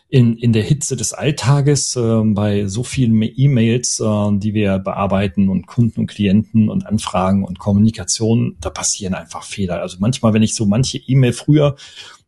[0.10, 5.50] in, in der Hitze des Alltages, äh, bei so vielen E-Mails, äh, die wir bearbeiten
[5.50, 9.82] und Kunden und Klienten und Anfragen und Kommunikation, da passieren einfach Fehler.
[9.82, 11.76] Also manchmal, wenn ich so manche E-Mail früher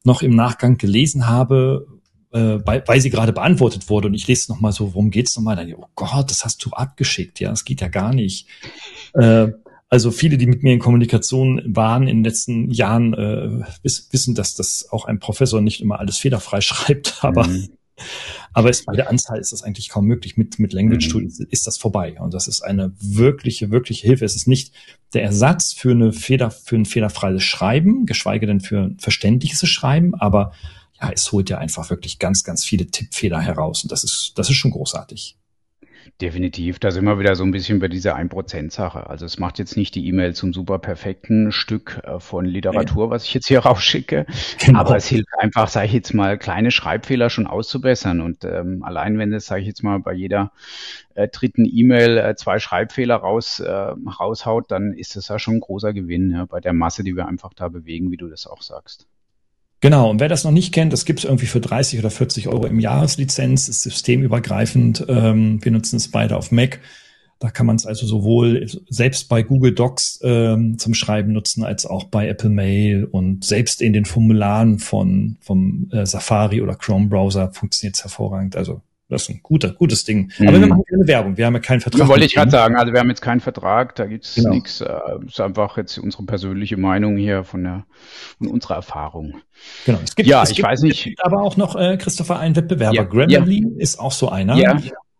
[0.03, 1.87] noch im Nachgang gelesen habe,
[2.31, 5.35] äh, weil, weil sie gerade beantwortet wurde und ich lese noch mal so, worum geht's
[5.35, 5.55] nochmal?
[5.55, 8.47] Dann, oh Gott, das hast du abgeschickt, ja, das geht ja gar nicht.
[9.13, 9.49] Äh,
[9.91, 14.55] also viele, die mit mir in Kommunikation waren in den letzten Jahren, äh, wissen, dass
[14.55, 17.69] das auch ein Professor nicht immer alles fehlerfrei schreibt, aber mhm.
[18.53, 20.37] Aber ist, bei der Anzahl ist das eigentlich kaum möglich.
[20.37, 22.19] Mit, mit Language Tool ist, ist das vorbei.
[22.19, 24.25] Und das ist eine wirkliche, wirkliche Hilfe.
[24.25, 24.73] Es ist nicht
[25.13, 30.15] der Ersatz für eine Fehler, für ein fehlerfreies Schreiben, geschweige denn für ein verständliches Schreiben.
[30.15, 30.53] Aber
[30.99, 33.83] ja, es holt ja einfach wirklich ganz, ganz viele Tippfehler heraus.
[33.83, 35.37] Und das ist, das ist schon großartig.
[36.19, 39.09] Definitiv, da sind wir wieder so ein bisschen bei dieser 1%-Sache.
[39.09, 43.25] Also es macht jetzt nicht die E-Mail zum super perfekten Stück äh, von Literatur, was
[43.25, 44.25] ich jetzt hier rausschicke,
[44.63, 44.79] genau.
[44.79, 48.21] aber es hilft einfach, sage ich jetzt mal, kleine Schreibfehler schon auszubessern.
[48.21, 50.51] Und ähm, allein wenn es, sage ich jetzt mal, bei jeder
[51.15, 55.61] äh, dritten E-Mail äh, zwei Schreibfehler raus, äh, raushaut, dann ist das ja schon ein
[55.61, 58.61] großer Gewinn ja, bei der Masse, die wir einfach da bewegen, wie du das auch
[58.61, 59.07] sagst.
[59.81, 62.47] Genau, und wer das noch nicht kennt, das gibt es irgendwie für 30 oder 40
[62.47, 65.05] Euro im Jahreslizenz, ist systemübergreifend.
[65.09, 66.79] Ähm, wir nutzen es beide auf Mac.
[67.39, 71.87] Da kann man es also sowohl selbst bei Google Docs ähm, zum Schreiben nutzen, als
[71.87, 77.07] auch bei Apple Mail und selbst in den Formularen von vom äh, Safari oder Chrome
[77.07, 78.55] Browser funktioniert es hervorragend.
[78.55, 80.31] Also das ist ein guter, gutes Ding.
[80.39, 80.61] Aber mhm.
[80.61, 81.37] wir machen keine Werbung.
[81.37, 81.99] Wir haben ja keinen Vertrag.
[81.99, 82.77] Das wollte ich gerade sagen.
[82.77, 83.93] Also wir haben jetzt keinen Vertrag.
[83.95, 84.51] Da gibt's genau.
[84.51, 84.79] nichts.
[84.79, 84.89] Äh,
[85.27, 87.85] ist einfach jetzt unsere persönliche Meinung hier von der
[88.37, 89.41] von unserer Erfahrung.
[89.85, 89.99] Genau.
[90.01, 91.13] Es gibt, ja, es ich gibt, weiß nicht.
[91.21, 92.95] Aber auch noch, äh, Christopher, einen Wettbewerber.
[92.95, 93.03] Ja.
[93.03, 93.79] Grammarly ja.
[93.79, 94.55] ist auch so einer.
[94.55, 94.77] Ja.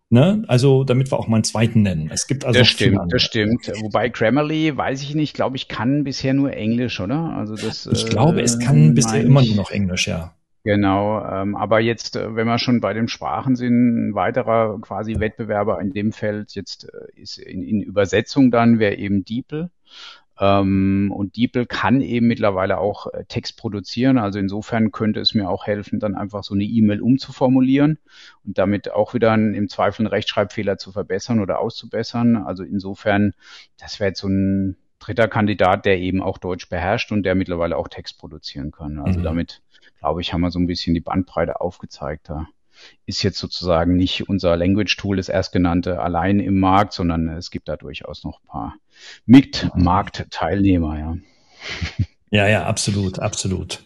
[0.09, 0.43] Ne?
[0.47, 2.09] Also, damit wir auch mal einen zweiten nennen.
[2.13, 2.57] Es gibt also.
[2.57, 3.67] Das stimmt, das stimmt.
[3.81, 7.33] Wobei Grammarly, weiß ich nicht, glaube ich, kann bisher nur Englisch, oder?
[7.35, 7.87] Also das.
[7.91, 10.33] Ich äh, glaube, es kann bisher immer nur noch Englisch, ja.
[10.63, 15.19] Genau, ähm, aber jetzt, äh, wenn wir schon bei den Sprachen sind, ein weiterer quasi
[15.19, 19.71] Wettbewerber in dem Feld jetzt äh, ist in, in Übersetzung dann, wäre eben DeepL.
[20.39, 24.19] Ähm, und DeepL kann eben mittlerweile auch äh, Text produzieren.
[24.19, 27.97] Also insofern könnte es mir auch helfen, dann einfach so eine E-Mail umzuformulieren
[28.45, 32.35] und damit auch wieder einen, im Zweifel einen Rechtschreibfehler zu verbessern oder auszubessern.
[32.37, 33.33] Also insofern,
[33.79, 37.75] das wäre jetzt so ein dritter Kandidat, der eben auch Deutsch beherrscht und der mittlerweile
[37.75, 38.99] auch Text produzieren kann.
[38.99, 39.23] Also mhm.
[39.23, 39.61] damit
[39.99, 42.29] glaube ich, haben wir so ein bisschen die Bandbreite aufgezeigt.
[42.29, 42.47] Da
[43.05, 47.67] ist jetzt sozusagen nicht unser Language Tool, das erstgenannte, allein im Markt, sondern es gibt
[47.67, 48.75] da durchaus noch ein paar
[49.25, 51.17] Mitmarktteilnehmer, ja.
[52.33, 53.83] Ja, ja, absolut, absolut.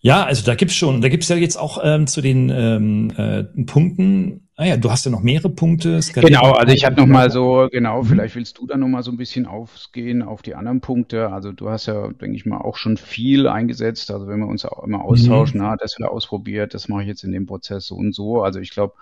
[0.00, 3.44] Ja, also da gibt's schon, da gibt's ja jetzt auch ähm, zu den ähm, äh,
[3.64, 5.98] Punkten Ah ja, du hast ja noch mehrere Punkte.
[6.14, 8.06] Genau, also ich hatte noch mal so, genau, mhm.
[8.06, 11.32] vielleicht willst du da noch mal so ein bisschen aufgehen auf die anderen Punkte.
[11.32, 14.12] Also du hast ja, denke ich mal, auch schon viel eingesetzt.
[14.12, 15.66] Also wenn wir uns auch immer austauschen, mhm.
[15.66, 18.44] na, das wieder ausprobiert, das mache ich jetzt in dem Prozess so und so.
[18.44, 18.94] Also ich glaube,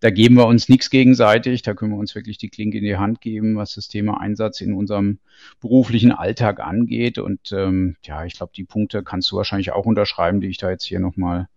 [0.00, 1.62] da geben wir uns nichts gegenseitig.
[1.62, 4.60] Da können wir uns wirklich die Klinke in die Hand geben, was das Thema Einsatz
[4.60, 5.20] in unserem
[5.60, 7.18] beruflichen Alltag angeht.
[7.18, 10.68] Und ähm, ja, ich glaube, die Punkte kannst du wahrscheinlich auch unterschreiben, die ich da
[10.68, 11.48] jetzt hier noch mal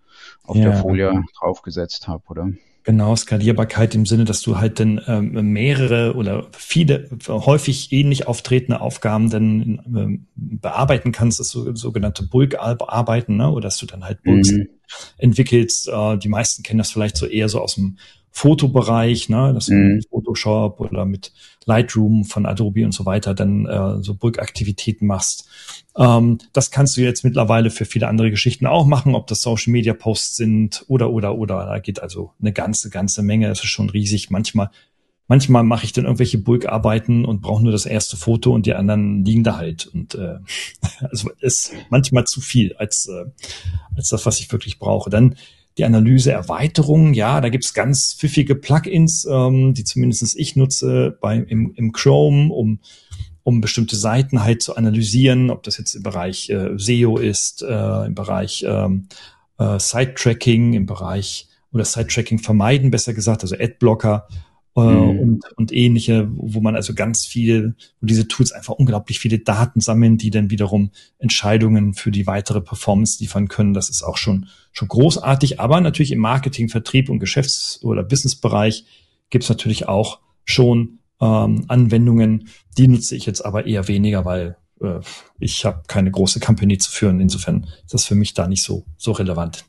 [0.43, 0.65] auf ja.
[0.65, 2.51] der Folie draufgesetzt habe, oder?
[2.83, 8.79] Genau, Skalierbarkeit im Sinne, dass du halt dann ähm, mehrere oder viele häufig ähnlich auftretende
[8.81, 13.51] Aufgaben dann ähm, bearbeiten kannst, das so, sogenannte Bulk-Arbeiten, ne?
[13.51, 14.69] oder dass du dann halt Bulks mhm.
[15.17, 15.89] entwickelst.
[15.89, 17.97] Äh, die meisten kennen das vielleicht so eher so aus dem
[18.39, 19.95] Fotobereich, ne, dass du mhm.
[19.95, 21.33] mit Photoshop oder mit
[21.65, 25.49] Lightroom von Adobe und so weiter dann äh, so Bulk-Aktivitäten machst.
[25.97, 29.71] Ähm, das kannst du jetzt mittlerweile für viele andere Geschichten auch machen, ob das Social
[29.71, 31.65] Media Posts sind oder oder oder.
[31.65, 33.49] Da geht also eine ganze ganze Menge.
[33.49, 34.29] Das ist schon riesig.
[34.29, 34.69] Manchmal
[35.27, 39.25] manchmal mache ich dann irgendwelche Bulk-Arbeiten und brauche nur das erste Foto und die anderen
[39.25, 39.87] liegen da halt.
[39.87, 40.37] Und äh,
[41.11, 43.25] also ist manchmal zu viel als äh,
[43.97, 45.09] als das, was ich wirklich brauche.
[45.09, 45.35] Dann
[45.77, 51.73] die Analyse-Erweiterung, ja, da gibt's ganz pfiffige Plugins, ähm, die zumindest ich nutze bei, im,
[51.75, 52.79] im Chrome, um,
[53.43, 58.05] um bestimmte Seiten halt zu analysieren, ob das jetzt im Bereich äh, SEO ist, äh,
[58.05, 59.07] im Bereich ähm,
[59.57, 64.27] äh, Site-Tracking, im Bereich oder Site-Tracking vermeiden, besser gesagt, also Adblocker
[64.81, 65.19] äh, mhm.
[65.19, 69.79] und, und ähnliche, wo man also ganz viel, wo diese Tools einfach unglaublich viele Daten
[69.79, 73.73] sammeln, die dann wiederum Entscheidungen für die weitere Performance liefern können.
[73.73, 75.59] Das ist auch schon, schon großartig.
[75.59, 78.85] Aber natürlich im Marketing, Vertrieb und Geschäfts- oder Businessbereich
[79.29, 82.47] gibt es natürlich auch schon ähm, Anwendungen.
[82.77, 84.99] Die nutze ich jetzt aber eher weniger, weil äh,
[85.39, 87.19] ich habe keine große Company zu führen.
[87.19, 89.65] Insofern ist das für mich da nicht so, so relevant.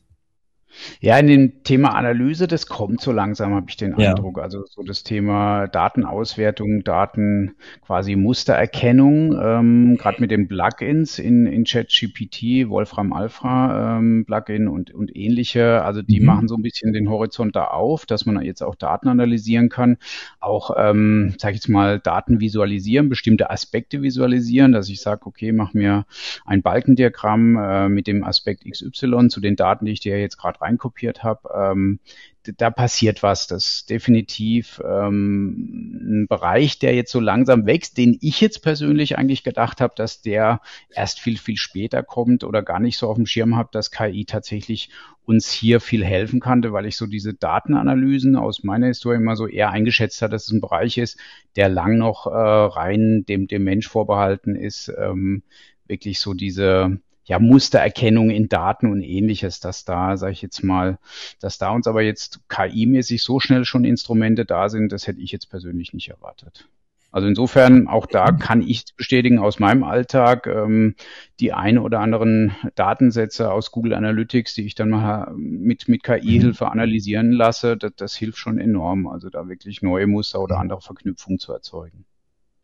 [0.99, 4.11] Ja, in dem Thema Analyse, das kommt so langsam, habe ich den ja.
[4.11, 4.39] Eindruck.
[4.39, 11.63] Also so das Thema Datenauswertung, Daten quasi Mustererkennung, ähm, gerade mit den Plugins in, in
[11.63, 15.83] ChatGPT, Wolfram Alpha ähm, Plugin und, und ähnliche.
[15.83, 16.25] Also die mhm.
[16.25, 19.97] machen so ein bisschen den Horizont da auf, dass man jetzt auch Daten analysieren kann,
[20.39, 25.51] auch, ähm, sage ich jetzt mal, Daten visualisieren, bestimmte Aspekte visualisieren, dass ich sage, okay,
[25.51, 26.05] mach mir
[26.45, 30.61] ein Balkendiagramm äh, mit dem Aspekt XY zu den Daten, die ich dir jetzt gerade
[30.71, 31.99] reinkopiert habe, ähm,
[32.57, 33.47] da passiert was.
[33.47, 39.17] Das ist definitiv ähm, ein Bereich, der jetzt so langsam wächst, den ich jetzt persönlich
[39.17, 43.15] eigentlich gedacht habe, dass der erst viel, viel später kommt oder gar nicht so auf
[43.15, 44.89] dem Schirm habe, dass KI tatsächlich
[45.23, 49.47] uns hier viel helfen kannte, weil ich so diese Datenanalysen aus meiner Historie immer so
[49.47, 51.19] eher eingeschätzt habe, dass es ein Bereich ist,
[51.55, 55.43] der lang noch äh, rein dem, dem Mensch vorbehalten ist, ähm,
[55.85, 56.99] wirklich so diese
[57.31, 60.99] ja, Mustererkennung in Daten und ähnliches, dass da, sage ich jetzt mal,
[61.39, 65.31] dass da uns aber jetzt KI-mäßig so schnell schon Instrumente da sind, das hätte ich
[65.31, 66.67] jetzt persönlich nicht erwartet.
[67.09, 70.95] Also insofern, auch da kann ich bestätigen aus meinem Alltag, ähm,
[71.39, 76.69] die ein oder anderen Datensätze aus Google Analytics, die ich dann mal mit, mit KI-Hilfe
[76.69, 79.07] analysieren lasse, das, das hilft schon enorm.
[79.07, 82.03] Also da wirklich neue Muster oder andere Verknüpfungen zu erzeugen.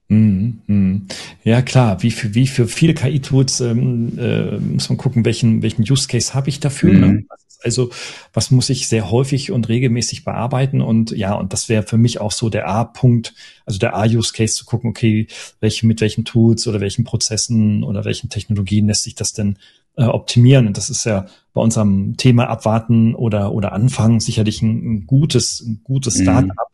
[0.09, 1.07] Mhm, mhm.
[1.43, 5.81] Ja klar, wie für, wie für viele KI-Tools ähm, äh, muss man gucken, welchen, welchen
[5.81, 6.93] Use Case habe ich dafür.
[6.93, 7.07] Ne?
[7.07, 7.13] Mhm.
[7.13, 7.25] Ne?
[7.63, 7.89] Also
[8.33, 12.21] was muss ich sehr häufig und regelmäßig bearbeiten und ja, und das wäre für mich
[12.21, 13.33] auch so der A-Punkt,
[13.65, 15.27] also der A-Use Case zu gucken, okay,
[15.59, 19.57] welche, mit welchen Tools oder welchen Prozessen oder welchen Technologien lässt sich das denn
[19.97, 20.67] äh, optimieren.
[20.67, 25.59] Und das ist ja bei unserem Thema Abwarten oder, oder Anfangen sicherlich ein, ein gutes,
[25.61, 26.23] ein gutes mhm.
[26.23, 26.67] Start-up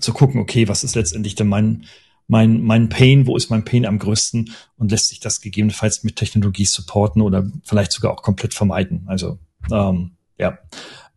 [0.00, 1.84] zu gucken, okay, was ist letztendlich denn mein,
[2.28, 6.16] mein, mein Pain, wo ist mein Pain am größten und lässt sich das gegebenenfalls mit
[6.16, 9.04] Technologie supporten oder vielleicht sogar auch komplett vermeiden.
[9.06, 9.38] Also
[9.70, 10.58] ähm, ja,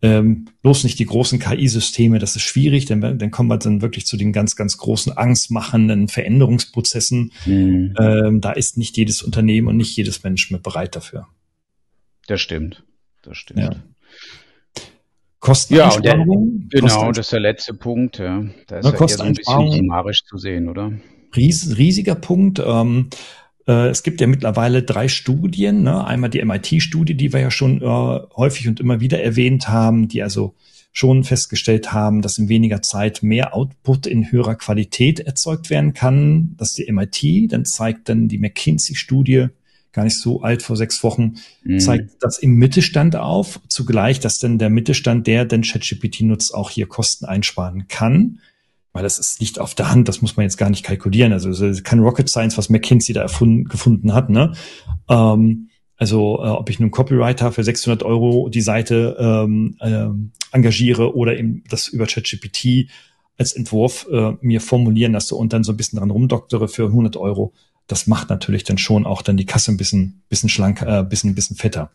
[0.02, 4.06] ähm, bloß nicht die großen KI-Systeme, das ist schwierig, denn dann kommen wir dann wirklich
[4.06, 7.34] zu den ganz, ganz großen angstmachenden Veränderungsprozessen.
[7.46, 7.96] Mhm.
[8.00, 11.28] Ähm, da ist nicht jedes Unternehmen und nicht jedes Mensch mehr bereit dafür.
[12.28, 12.84] Das stimmt.
[13.24, 13.60] Das stimmt.
[13.60, 13.76] Ja.
[15.40, 16.70] Kosteneinsparung.
[16.72, 18.20] Ja, genau, das ist der letzte Punkt.
[18.20, 18.44] Ja.
[18.68, 20.92] Da ist ja, ja so ein bisschen summarisch zu sehen, oder?
[21.36, 22.62] Ries, riesiger Punkt.
[22.66, 23.10] Ähm,
[23.68, 25.84] äh, es gibt ja mittlerweile drei Studien.
[25.84, 26.06] Ne?
[26.06, 30.24] Einmal die MIT-Studie, die wir ja schon äh, häufig und immer wieder erwähnt haben, die
[30.24, 30.56] also
[30.92, 36.56] schon festgestellt haben, dass in weniger Zeit mehr Output in höherer Qualität erzeugt werden kann.
[36.58, 37.54] Das ist die MIT.
[37.54, 39.48] Dann zeigt dann die McKinsey-Studie,
[39.92, 41.80] gar nicht so alt, vor sechs Wochen, mhm.
[41.80, 43.60] zeigt das im Mittelstand auf.
[43.70, 48.40] Zugleich, dass dann der Mittelstand, der denn ChatGPT nutzt, auch hier Kosten einsparen kann.
[48.92, 51.32] Weil das ist nicht auf der Hand, das muss man jetzt gar nicht kalkulieren.
[51.32, 54.30] Also es ist kein Rocket Science, was McKinsey da erfunden, gefunden hat.
[54.30, 54.54] Ne?
[55.10, 60.08] Ähm, also äh, ob ich einen Copywriter für 600 Euro die Seite ähm, äh,
[60.52, 62.90] engagiere oder eben das über ChatGPT
[63.38, 67.16] als Entwurf äh, mir formulieren lasse und dann so ein bisschen dran rumdoktere für 100
[67.18, 67.54] Euro,
[67.90, 71.36] das macht natürlich dann schon auch dann die Kasse ein bisschen, bisschen schlanker, äh, bisschen,
[71.36, 71.92] bisschen fetter.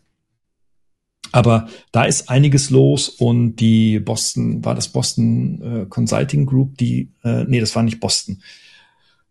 [1.31, 7.11] Aber da ist einiges los und die Boston, war das Boston äh, Consulting Group, die,
[7.23, 8.41] äh, nee, das war nicht Boston.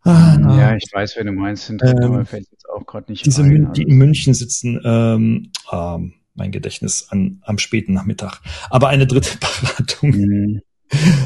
[0.01, 3.25] Ah, ja, ich weiß, wer du meinst, sind, ähm, aber fällt jetzt auch gerade nicht
[3.25, 3.73] diese ein.
[3.73, 8.41] Die in München sitzen, ähm, ähm, mein Gedächtnis an, am späten Nachmittag.
[8.69, 10.09] Aber eine dritte Beratung.
[10.11, 10.61] Mhm.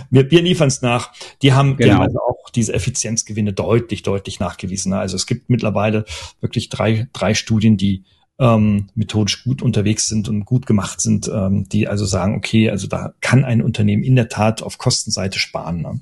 [0.10, 1.12] Wir, wir liefern es nach.
[1.41, 1.88] Die haben, genau.
[1.88, 4.93] die haben also auch diese Effizienzgewinne deutlich, deutlich nachgewiesen.
[4.93, 6.05] Also es gibt mittlerweile
[6.41, 8.03] wirklich drei, drei Studien, die
[8.39, 12.88] ähm, methodisch gut unterwegs sind und gut gemacht sind, ähm, die also sagen, okay, also
[12.88, 15.82] da kann ein Unternehmen in der Tat auf Kostenseite sparen.
[15.82, 15.99] Ne?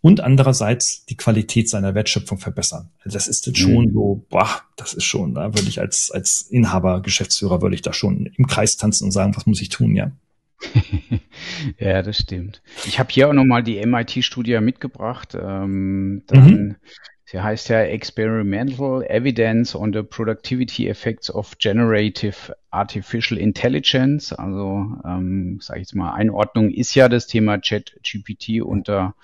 [0.00, 2.90] Und andererseits die Qualität seiner Wertschöpfung verbessern.
[3.04, 3.92] Also das ist jetzt schon mhm.
[3.92, 7.92] so, boah, das ist schon, da würde ich als, als Inhaber, Geschäftsführer, würde ich da
[7.92, 10.12] schon im Kreis tanzen und sagen, was muss ich tun, ja.
[11.78, 12.62] ja, das stimmt.
[12.86, 15.34] Ich habe hier auch nochmal die MIT-Studie mitgebracht.
[15.34, 16.76] Ähm, dann, mhm.
[17.24, 24.32] Sie heißt ja Experimental Evidence on the Productivity Effects of Generative Artificial Intelligence.
[24.32, 29.14] Also, ähm, sage ich jetzt mal, Einordnung ist ja das Thema Chat-GPT unter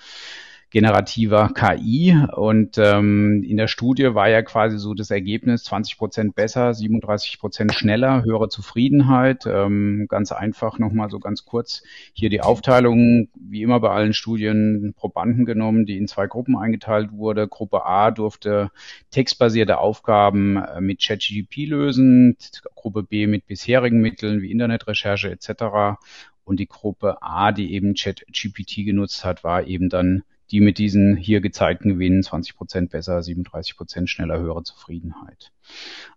[0.71, 2.17] generativer KI.
[2.33, 7.39] Und ähm, in der Studie war ja quasi so das Ergebnis 20 Prozent besser, 37
[7.39, 9.47] Prozent schneller, höhere Zufriedenheit.
[9.47, 14.95] Ähm, ganz einfach nochmal so ganz kurz hier die Aufteilung, wie immer bei allen Studien,
[14.97, 17.49] Probanden genommen, die in zwei Gruppen eingeteilt wurde.
[17.49, 18.71] Gruppe A durfte
[19.11, 22.37] textbasierte Aufgaben äh, mit ChatGPT lösen,
[22.75, 25.99] Gruppe B mit bisherigen Mitteln wie Internetrecherche etc.
[26.45, 31.17] Und die Gruppe A, die eben ChatGPT genutzt hat, war eben dann die mit diesen
[31.17, 35.53] hier gezeigten Gewinnen 20 Prozent besser, 37 Prozent schneller, höhere Zufriedenheit.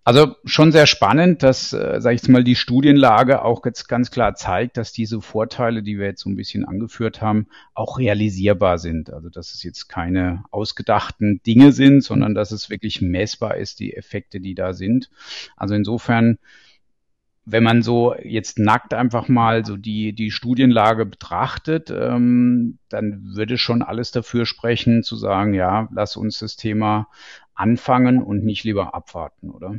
[0.04, 4.10] Also schon sehr spannend, dass, äh, sage ich jetzt mal, die Studienlage auch jetzt ganz
[4.10, 8.80] klar zeigt, dass diese Vorteile, die wir jetzt so ein bisschen angeführt haben, auch realisierbar
[8.80, 9.12] sind.
[9.12, 13.96] Also dass es jetzt keine ausgedachten Dinge sind, sondern dass es wirklich messbar ist, die
[13.96, 15.10] Effekte, die da sind.
[15.58, 16.40] Also insofern
[17.46, 23.58] wenn man so jetzt nackt einfach mal so die, die Studienlage betrachtet, ähm, dann würde
[23.58, 27.08] schon alles dafür sprechen, zu sagen, ja, lass uns das Thema
[27.56, 29.76] anfangen und nicht lieber abwarten, oder?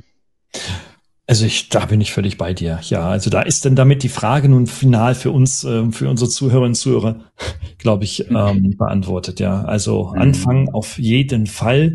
[1.26, 2.80] Also ich, da bin ich völlig bei dir.
[2.82, 6.28] Ja, also da ist denn damit die Frage nun final für uns, äh, für unsere
[6.28, 7.20] Zuhörerinnen und Zuhörer,
[7.78, 9.38] glaube ich, ähm, beantwortet.
[9.38, 10.20] Ja, also mhm.
[10.20, 11.94] anfangen auf jeden Fall.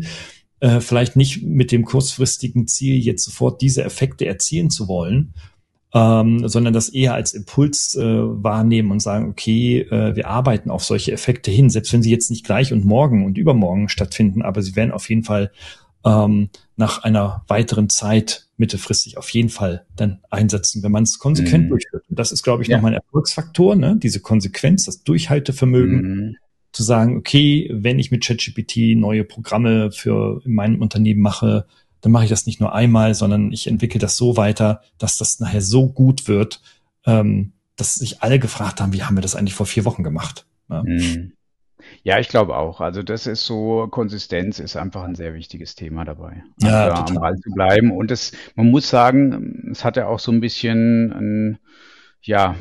[0.60, 5.34] Äh, vielleicht nicht mit dem kurzfristigen Ziel, jetzt sofort diese Effekte erzielen zu wollen,
[5.94, 10.84] ähm, sondern das eher als Impuls äh, wahrnehmen und sagen, okay, äh, wir arbeiten auf
[10.84, 14.60] solche Effekte hin, selbst wenn sie jetzt nicht gleich und morgen und übermorgen stattfinden, aber
[14.62, 15.50] sie werden auf jeden Fall
[16.04, 21.66] ähm, nach einer weiteren Zeit mittelfristig auf jeden Fall dann einsetzen, wenn man es konsequent
[21.66, 21.70] mhm.
[21.70, 22.04] durchführt.
[22.08, 22.76] Und das ist, glaube ich, ja.
[22.76, 23.96] nochmal ein Erfolgsfaktor, ne?
[23.96, 26.36] diese Konsequenz, das Durchhaltevermögen, mhm.
[26.72, 31.66] zu sagen, okay, wenn ich mit ChatGPT neue Programme für in meinem Unternehmen mache,
[32.00, 35.40] dann mache ich das nicht nur einmal, sondern ich entwickle das so weiter, dass das
[35.40, 36.60] nachher so gut wird,
[37.06, 40.46] ähm, dass sich alle gefragt haben, wie haben wir das eigentlich vor vier Wochen gemacht?
[40.68, 41.32] Ja, mhm.
[42.02, 42.80] ja ich glaube auch.
[42.80, 46.42] Also das ist so, Konsistenz ist einfach ein sehr wichtiges Thema dabei.
[46.60, 47.92] Ja, also am Ball zu bleiben.
[47.92, 51.58] Und es, man muss sagen, es hat ja auch so ein bisschen ein
[52.22, 52.56] ja,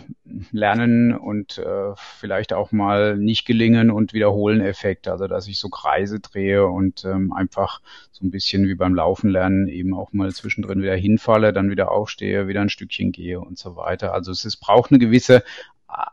[0.51, 5.07] Lernen und äh, vielleicht auch mal nicht gelingen und wiederholen Effekt.
[5.07, 7.81] Also dass ich so Kreise drehe und ähm, einfach
[8.11, 11.91] so ein bisschen wie beim Laufen lernen eben auch mal zwischendrin wieder hinfalle, dann wieder
[11.91, 14.13] aufstehe, wieder ein Stückchen gehe und so weiter.
[14.13, 15.43] Also es, es braucht eine gewisse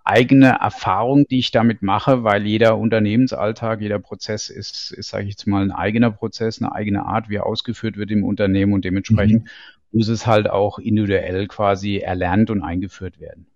[0.04, 5.30] eigene Erfahrung, die ich damit mache, weil jeder Unternehmensalltag, jeder Prozess ist, ist sage ich
[5.30, 8.84] jetzt mal, ein eigener Prozess, eine eigene Art, wie er ausgeführt wird im Unternehmen und
[8.84, 9.48] dementsprechend mhm
[9.94, 13.46] muss es halt auch individuell quasi erlernt und eingeführt werden.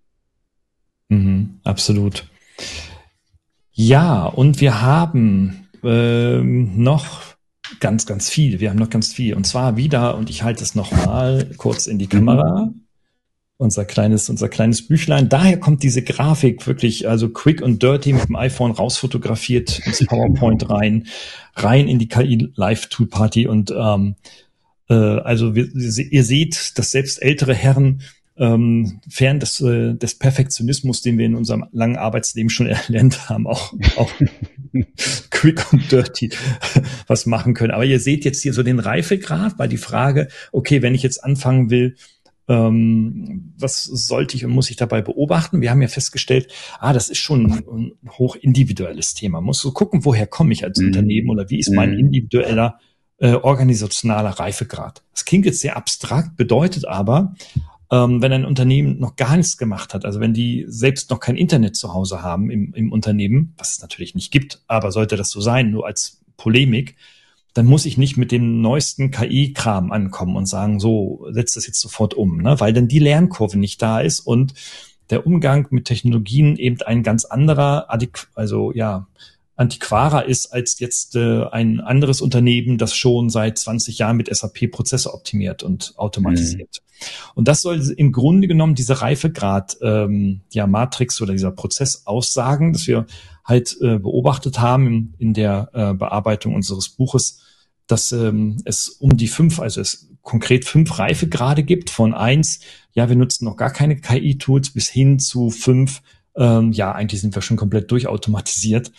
[1.09, 2.25] Mhm, absolut.
[3.71, 7.21] Ja, und wir haben ähm, noch
[7.79, 8.59] ganz, ganz viel.
[8.59, 9.33] Wir haben noch ganz viel.
[9.33, 12.71] Und zwar wieder, und ich halte es nochmal kurz in die Kamera.
[13.57, 15.27] Unser kleines, unser kleines Büchlein.
[15.27, 20.69] Daher kommt diese Grafik wirklich, also quick und dirty mit dem iPhone rausfotografiert ins PowerPoint
[20.69, 21.07] rein,
[21.55, 24.15] rein in die KI Live Tool Party und ähm,
[24.89, 28.01] äh, also wir, ihr seht, dass selbst ältere Herren
[28.37, 33.47] ähm, fern des, äh, des Perfektionismus, den wir in unserem langen Arbeitsleben schon erlernt haben,
[33.47, 34.11] auch, auch
[35.29, 36.31] quick und dirty
[37.07, 37.71] was machen können.
[37.71, 41.23] Aber ihr seht jetzt hier so den Reifegrad, weil die Frage, okay, wenn ich jetzt
[41.23, 41.95] anfangen will,
[42.47, 45.61] ähm, was sollte ich und muss ich dabei beobachten?
[45.61, 49.39] Wir haben ja festgestellt, ah, das ist schon ein, ein hoch individuelles Thema.
[49.39, 50.87] Man muss so gucken, woher komme ich als mhm.
[50.87, 51.99] Unternehmen oder wie ist mein mhm.
[51.99, 52.79] individueller
[53.19, 55.03] äh, organisationaler Reifegrad.
[55.13, 57.35] Das klingt jetzt sehr abstrakt, bedeutet aber,
[57.91, 61.35] ähm, wenn ein Unternehmen noch gar nichts gemacht hat, also wenn die selbst noch kein
[61.35, 65.29] Internet zu Hause haben im, im Unternehmen, was es natürlich nicht gibt, aber sollte das
[65.31, 66.95] so sein, nur als Polemik,
[67.53, 71.81] dann muss ich nicht mit dem neuesten KI-Kram ankommen und sagen, so, setz das jetzt
[71.81, 72.59] sofort um, ne?
[72.59, 74.53] weil dann die Lernkurve nicht da ist und
[75.09, 77.87] der Umgang mit Technologien eben ein ganz anderer,
[78.35, 79.07] also ja,
[79.59, 84.71] antiquarer ist als jetzt äh, ein anderes Unternehmen, das schon seit 20 Jahren mit SAP
[84.71, 86.81] Prozesse optimiert und automatisiert.
[86.81, 87.05] Mhm.
[87.35, 92.71] Und das soll im Grunde genommen diese Reifegrad ähm, ja Matrix oder dieser Prozess aussagen,
[92.71, 93.05] dass wir
[93.43, 97.41] halt äh, beobachtet haben in, in der äh, Bearbeitung unseres Buches,
[97.85, 102.61] dass ähm, es um die fünf, also es konkret fünf Reifegrade gibt von eins,
[102.93, 106.01] ja, wir nutzen noch gar keine KI-Tools bis hin zu fünf,
[106.35, 108.91] ähm, ja, eigentlich sind wir schon komplett durchautomatisiert.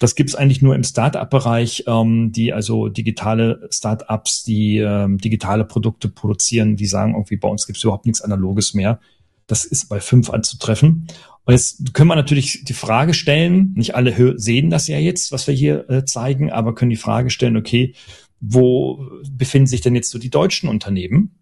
[0.00, 6.08] Das gibt's eigentlich nur im Start-up-Bereich, ähm, die also digitale Start-ups, die ähm, digitale Produkte
[6.08, 9.00] produzieren, die sagen irgendwie, bei uns gibt's überhaupt nichts Analoges mehr.
[9.46, 11.06] Das ist bei fünf anzutreffen.
[11.44, 15.46] Und jetzt können wir natürlich die Frage stellen, nicht alle sehen das ja jetzt, was
[15.46, 17.94] wir hier äh, zeigen, aber können die Frage stellen, okay,
[18.40, 21.35] wo befinden sich denn jetzt so die deutschen Unternehmen?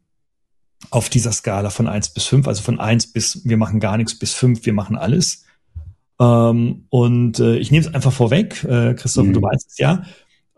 [0.90, 4.18] Auf dieser Skala von eins bis fünf, also von eins bis wir machen gar nichts
[4.18, 5.44] bis fünf, wir machen alles.
[6.20, 9.32] Ähm, und äh, ich nehme es einfach vorweg, äh, Christoph, mhm.
[9.32, 10.04] du weißt es ja.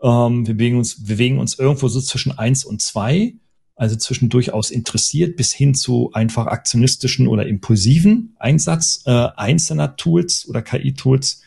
[0.01, 3.35] Ähm, wir bewegen uns, wir bewegen uns irgendwo so zwischen eins und zwei,
[3.75, 10.47] also zwischen durchaus interessiert bis hin zu einfach aktionistischen oder impulsiven Einsatz äh, einzelner Tools
[10.47, 11.41] oder KI-Tools.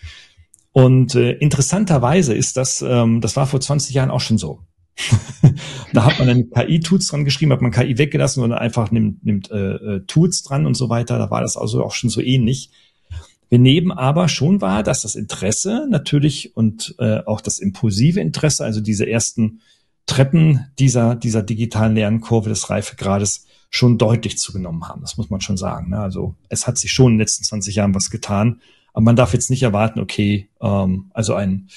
[0.73, 4.61] Und äh, interessanterweise ist das, ähm, das war vor 20 Jahren auch schon so.
[5.93, 9.51] da hat man dann KI-Tools dran geschrieben, hat man KI weggelassen und einfach nimmt, nimmt
[9.51, 11.19] äh, äh, Tools dran und so weiter.
[11.19, 12.71] Da war das also auch schon so ähnlich.
[13.49, 18.65] Wir nehmen aber schon wahr, dass das Interesse natürlich und äh, auch das impulsive Interesse,
[18.65, 19.61] also diese ersten
[20.07, 25.01] Treppen dieser, dieser digitalen Lernkurve des Reifegrades schon deutlich zugenommen haben.
[25.01, 25.91] Das muss man schon sagen.
[25.91, 25.99] Ne?
[25.99, 28.61] Also es hat sich schon in den letzten 20 Jahren was getan.
[28.93, 31.69] Aber man darf jetzt nicht erwarten, okay, ähm, also ein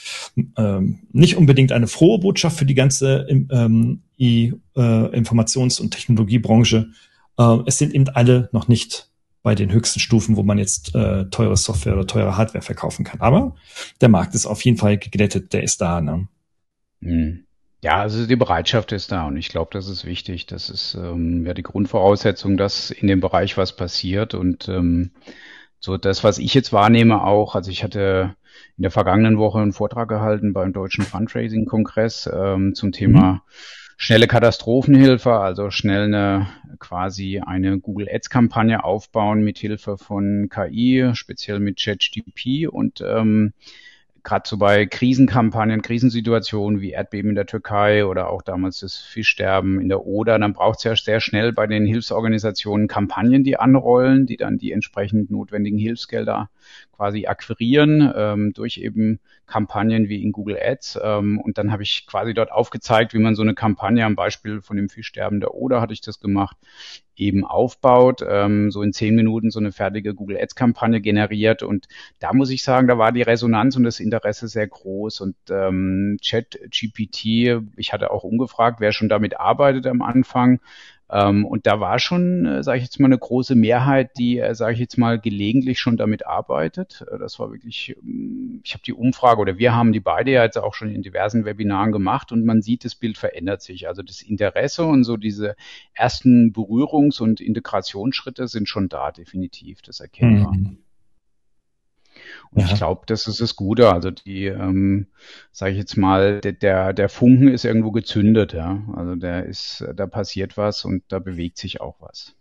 [0.57, 6.89] ähm, nicht unbedingt eine frohe Botschaft für die ganze ähm, I, äh, Informations- und Technologiebranche.
[7.38, 9.09] Äh, es sind eben alle noch nicht
[9.43, 13.20] bei den höchsten Stufen, wo man jetzt äh, teure Software oder teure Hardware verkaufen kann.
[13.20, 13.55] Aber
[13.99, 15.99] der Markt ist auf jeden Fall geglättet, der ist da.
[15.99, 16.28] Ne?
[17.01, 17.43] Hm.
[17.84, 20.45] Ja, also die Bereitschaft ist da und ich glaube, das ist wichtig.
[20.45, 25.11] Das ist ähm, ja die Grundvoraussetzung, dass in dem Bereich was passiert und ähm,
[25.84, 28.38] so das, was ich jetzt wahrnehme auch, also ich hatte
[28.77, 33.41] in der vergangenen Woche einen Vortrag gehalten beim Deutschen Fundraising-Kongress ähm, zum Thema mhm.
[33.97, 36.47] schnelle Katastrophenhilfe, also schnell eine
[36.79, 43.51] quasi eine Google Ads Kampagne aufbauen mit Hilfe von KI, speziell mit ChatGPT und ähm,
[44.24, 49.82] gerade so bei Krisenkampagnen, Krisensituationen wie Erdbeben in der Türkei oder auch damals das Fischsterben
[49.82, 54.26] in der Oder, dann braucht es ja sehr schnell bei den Hilfsorganisationen Kampagnen, die anrollen,
[54.26, 56.49] die dann die entsprechend notwendigen Hilfsgelder
[56.93, 60.99] quasi akquirieren ähm, durch eben Kampagnen wie in Google Ads.
[61.03, 64.61] Ähm, und dann habe ich quasi dort aufgezeigt, wie man so eine Kampagne am Beispiel
[64.61, 66.55] von dem Fischsterben der Oder hatte ich das gemacht,
[67.16, 71.64] eben aufbaut, ähm, so in zehn Minuten so eine fertige Google Ads Kampagne generiert.
[71.64, 71.88] Und
[72.20, 75.22] da muss ich sagen, da war die Resonanz und das Interesse sehr groß.
[75.22, 80.59] Und ähm, Chat GPT, ich hatte auch umgefragt, wer schon damit arbeitet am Anfang.
[81.14, 84.55] Ähm, und da war schon, äh, sage ich jetzt mal, eine große Mehrheit, die, äh,
[84.55, 87.05] sage ich jetzt mal, gelegentlich schon damit arbeitet.
[87.11, 90.43] Äh, das war wirklich, ähm, ich habe die Umfrage oder wir haben die beide ja
[90.43, 93.88] jetzt auch schon in diversen Webinaren gemacht und man sieht, das Bild verändert sich.
[93.88, 95.55] Also das Interesse und so diese
[95.93, 100.53] ersten Berührungs- und Integrationsschritte sind schon da, definitiv, das erkennbar.
[100.55, 100.80] Mhm.
[102.51, 102.67] Und ja.
[102.67, 103.91] ich glaube, das ist das Gute.
[103.91, 105.07] Also die, ähm,
[105.51, 108.81] sage ich jetzt mal, der, der, der Funken ist irgendwo gezündet, ja.
[108.95, 112.34] Also der ist, da passiert was und da bewegt sich auch was.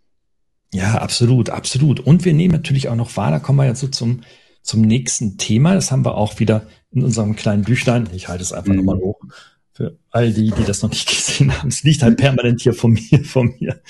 [0.73, 1.99] Ja, absolut, absolut.
[1.99, 4.21] Und wir nehmen natürlich auch noch wahr, da kommen wir jetzt so zum,
[4.63, 5.75] zum nächsten Thema.
[5.75, 8.09] Das haben wir auch wieder in unserem kleinen Büchlein.
[8.13, 8.77] Ich halte es einfach mhm.
[8.77, 9.19] nochmal hoch
[9.73, 11.69] für all die, die das noch nicht gesehen haben.
[11.69, 13.81] Es liegt halt permanent hier vor mir, vor mir.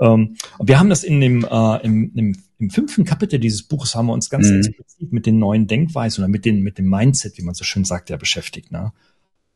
[0.00, 4.06] Ähm, wir haben das in dem, äh, im, im, im fünften Kapitel dieses Buches haben
[4.06, 4.58] wir uns ganz mhm.
[4.58, 7.84] explizit mit den neuen Denkweisen oder mit den, mit dem Mindset, wie man so schön
[7.84, 8.72] sagt, ja beschäftigt.
[8.72, 8.92] Ne?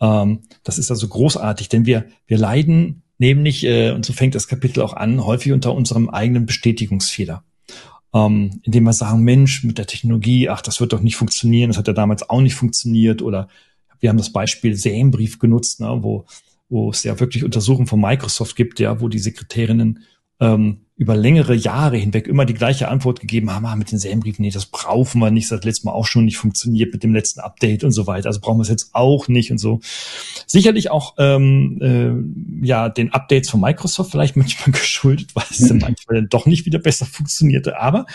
[0.00, 4.48] Ähm, das ist also großartig, denn wir, wir leiden nämlich, äh, und so fängt das
[4.48, 7.42] Kapitel auch an, häufig unter unserem eigenen Bestätigungsfehler.
[8.14, 11.76] Ähm, indem wir sagen, Mensch, mit der Technologie, ach, das wird doch nicht funktionieren, das
[11.76, 13.48] hat ja damals auch nicht funktioniert oder
[14.00, 16.26] wir haben das Beispiel Sämbrief genutzt, ne, wo,
[16.68, 20.00] wo es ja wirklich Untersuchungen von Microsoft gibt, ja, wo die Sekretärinnen
[20.40, 24.42] ähm, über längere Jahre hinweg immer die gleiche Antwort gegeben haben, ah, mit den Serienbriefen,
[24.42, 27.12] nee, das brauchen wir nicht, das hat letztes Mal auch schon nicht funktioniert mit dem
[27.12, 29.80] letzten Update und so weiter, also brauchen wir es jetzt auch nicht und so.
[30.46, 31.78] Sicherlich auch ähm,
[32.62, 36.46] äh, ja den Updates von Microsoft vielleicht manchmal geschuldet, weil es dann manchmal dann doch
[36.46, 38.06] nicht wieder besser funktionierte, aber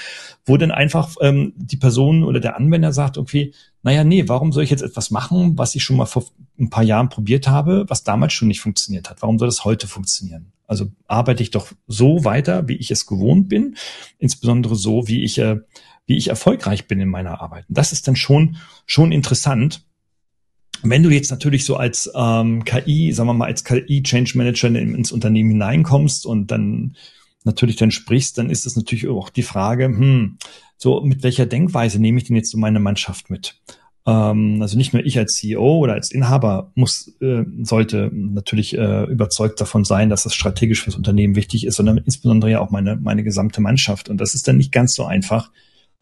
[0.46, 3.54] wo dann einfach ähm, die Person oder der Anwender sagt, okay,
[3.84, 6.26] naja, nee, warum soll ich jetzt etwas machen, was ich schon mal vor
[6.60, 9.22] ein paar Jahren probiert habe, was damals schon nicht funktioniert hat?
[9.22, 10.52] Warum soll das heute funktionieren?
[10.72, 13.76] Also arbeite ich doch so weiter, wie ich es gewohnt bin,
[14.20, 15.58] insbesondere so, wie ich, äh,
[16.06, 17.66] wie ich erfolgreich bin in meiner Arbeit.
[17.68, 18.56] Und das ist dann schon,
[18.86, 19.86] schon interessant.
[20.82, 25.12] Wenn du jetzt natürlich so als ähm, KI, sagen wir mal, als KI-Change Manager ins
[25.12, 26.96] Unternehmen hineinkommst und dann
[27.44, 30.38] natürlich dann sprichst, dann ist es natürlich auch die Frage, hm,
[30.78, 33.60] so mit welcher Denkweise nehme ich denn jetzt so meine Mannschaft mit?
[34.06, 39.04] Ähm, also nicht nur ich als CEO oder als Inhaber muss, äh, sollte natürlich äh,
[39.04, 42.96] überzeugt davon sein, dass das strategisch fürs Unternehmen wichtig ist, sondern insbesondere ja auch meine,
[42.96, 44.10] meine gesamte Mannschaft.
[44.10, 45.52] Und das ist dann nicht ganz so einfach,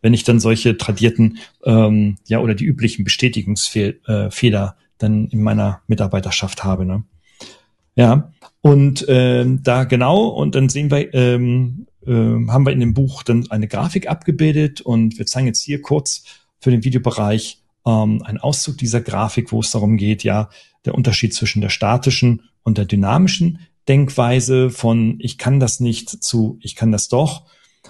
[0.02, 3.98] wenn ich dann solche tradierten, ähm, ja, oder die üblichen Bestätigungsfehler
[4.66, 6.86] äh, dann in meiner Mitarbeiterschaft habe.
[6.86, 7.04] Ne?
[7.96, 8.32] Ja,
[8.62, 13.24] und ähm, da genau, und dann sehen wir, ähm, äh, haben wir in dem Buch
[13.24, 16.24] dann eine Grafik abgebildet und wir zeigen jetzt hier kurz
[16.60, 20.50] für den Videobereich ähm, ein Auszug dieser Grafik, wo es darum geht, ja,
[20.86, 26.60] der Unterschied zwischen der statischen und der dynamischen Denkweise von ich kann das nicht zu
[26.62, 27.46] ich kann das doch.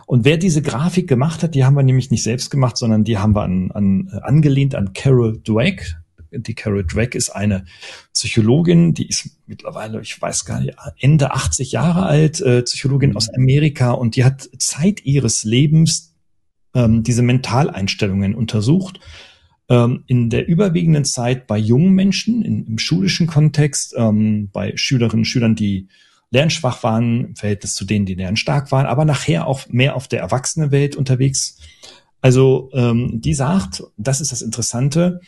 [0.06, 3.18] Und wer diese Grafik gemacht hat, die haben wir nämlich nicht selbst gemacht, sondern die
[3.18, 5.96] haben wir an, an, angelehnt an Carol Dweck.
[6.32, 7.66] Die Carol Dweck ist eine
[8.14, 13.30] Psychologin, die ist mittlerweile, ich weiß gar nicht, Ende 80 Jahre alt, äh, Psychologin aus
[13.30, 16.16] Amerika und die hat Zeit ihres Lebens
[16.76, 19.00] ähm, diese Mentaleinstellungen untersucht
[19.70, 25.22] ähm, in der überwiegenden Zeit bei jungen Menschen in, im schulischen Kontext, ähm, bei Schülerinnen
[25.22, 25.88] und Schülern, die
[26.32, 30.20] lernschwach waren im Verhältnis zu denen, die lernstark waren, aber nachher auch mehr auf der
[30.20, 31.58] Erwachsenenwelt unterwegs.
[32.22, 35.22] Also ähm, die sagt, das ist das Interessante,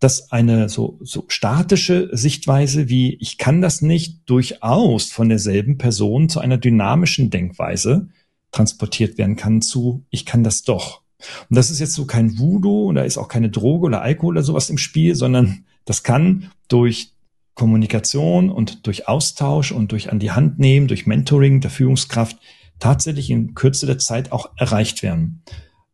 [0.00, 6.28] dass eine so, so statische Sichtweise wie ich kann das nicht durchaus von derselben Person
[6.28, 8.08] zu einer dynamischen Denkweise
[8.52, 11.02] transportiert werden kann zu ich kann das doch.
[11.48, 14.34] Und das ist jetzt so kein Voodoo und da ist auch keine Droge oder Alkohol
[14.34, 17.12] oder sowas im Spiel, sondern das kann durch
[17.54, 22.36] Kommunikation und durch Austausch und durch an die Hand nehmen, durch Mentoring der Führungskraft
[22.78, 25.42] tatsächlich in Kürze der Zeit auch erreicht werden.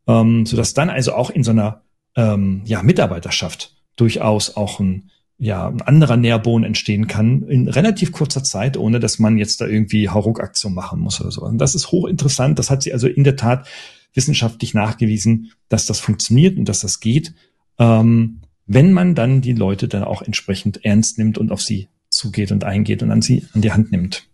[0.06, 1.80] Ähm, sodass dann also auch in so einer
[2.16, 8.44] ähm, ja, Mitarbeiterschaft durchaus auch ein, ja, ein anderer Nährboden entstehen kann in relativ kurzer
[8.44, 11.42] Zeit, ohne dass man jetzt da irgendwie Hauruck-Aktion machen muss oder so.
[11.42, 12.58] Und das ist hochinteressant.
[12.58, 13.66] Das hat sie also in der Tat
[14.14, 17.34] wissenschaftlich nachgewiesen, dass das funktioniert und dass das geht,
[17.78, 22.52] ähm, wenn man dann die Leute dann auch entsprechend ernst nimmt und auf sie zugeht
[22.52, 24.26] und eingeht und an sie an die Hand nimmt.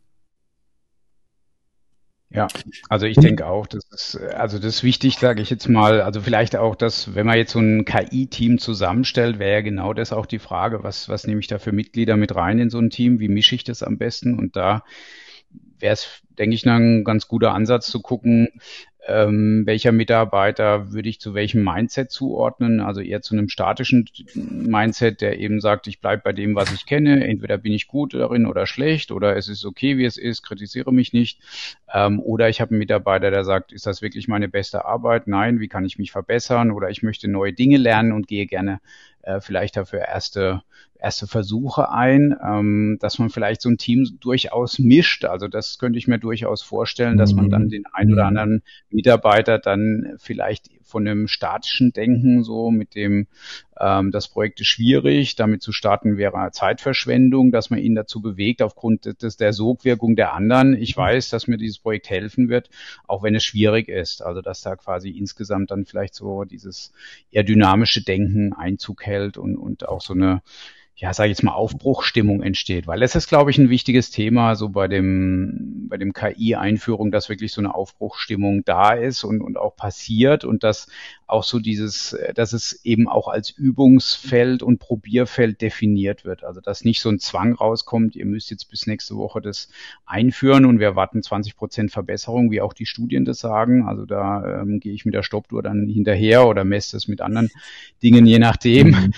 [2.32, 2.46] Ja,
[2.88, 6.20] also ich denke auch, das ist, also das ist wichtig, sage ich jetzt mal, also
[6.20, 10.26] vielleicht auch das, wenn man jetzt so ein KI-Team zusammenstellt, wäre ja genau das auch
[10.26, 13.18] die Frage, was, was nehme ich da für Mitglieder mit rein in so ein Team,
[13.18, 14.38] wie mische ich das am besten?
[14.38, 14.84] Und da
[15.80, 18.48] wäre es, denke ich, ein ganz guter Ansatz zu gucken,
[19.06, 22.80] ähm, welcher Mitarbeiter würde ich zu welchem Mindset zuordnen?
[22.80, 26.86] Also eher zu einem statischen Mindset, der eben sagt, ich bleibe bei dem, was ich
[26.86, 27.26] kenne.
[27.26, 30.92] Entweder bin ich gut darin oder schlecht oder es ist okay, wie es ist, kritisiere
[30.92, 31.40] mich nicht.
[31.92, 35.26] Ähm, oder ich habe einen Mitarbeiter, der sagt, ist das wirklich meine beste Arbeit?
[35.26, 36.70] Nein, wie kann ich mich verbessern?
[36.70, 38.80] Oder ich möchte neue Dinge lernen und gehe gerne
[39.22, 40.62] äh, vielleicht dafür erste
[41.02, 45.24] erste Versuche ein, ähm, dass man vielleicht so ein Team durchaus mischt.
[45.24, 47.68] Also das könnte ich mir durchaus vorstellen, dass man dann mhm.
[47.70, 48.28] den ein oder mhm.
[48.28, 53.28] anderen Mitarbeiter dann vielleicht von dem statischen Denken so mit dem,
[53.78, 58.60] ähm, das Projekt ist schwierig, damit zu starten wäre Zeitverschwendung, dass man ihn dazu bewegt
[58.60, 60.74] aufgrund des, der Sogwirkung der anderen.
[60.74, 61.02] Ich mhm.
[61.02, 62.68] weiß, dass mir dieses Projekt helfen wird,
[63.06, 64.22] auch wenn es schwierig ist.
[64.22, 66.92] Also dass da quasi insgesamt dann vielleicht so dieses
[67.30, 70.42] eher dynamische Denken Einzug hält und, und auch so eine
[70.96, 72.86] ja, sage ich jetzt mal, Aufbruchstimmung entsteht.
[72.86, 77.28] Weil das ist, glaube ich, ein wichtiges Thema so bei dem, bei dem KI-Einführung, dass
[77.28, 80.88] wirklich so eine Aufbruchstimmung da ist und, und auch passiert und dass
[81.32, 86.44] auch so dieses, dass es eben auch als Übungsfeld und Probierfeld definiert wird.
[86.44, 89.68] Also dass nicht so ein Zwang rauskommt, ihr müsst jetzt bis nächste Woche das
[90.06, 93.86] einführen und wir erwarten 20 Prozent Verbesserung, wie auch die Studien das sagen.
[93.86, 97.50] Also da ähm, gehe ich mit der Stoppuhr dann hinterher oder messe es mit anderen
[98.02, 98.88] Dingen, je nachdem.
[98.88, 99.12] Mhm.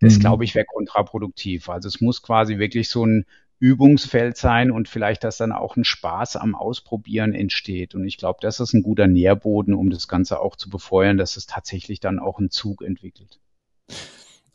[0.00, 0.20] Das, mhm.
[0.20, 1.68] glaube ich, wäre kontraproduktiv.
[1.68, 3.24] Also es muss quasi wirklich so ein
[3.58, 7.94] Übungsfeld sein und vielleicht, dass dann auch ein Spaß am Ausprobieren entsteht.
[7.94, 11.36] Und ich glaube, das ist ein guter Nährboden, um das Ganze auch zu befeuern, dass
[11.36, 13.40] es tatsächlich dann auch einen Zug entwickelt.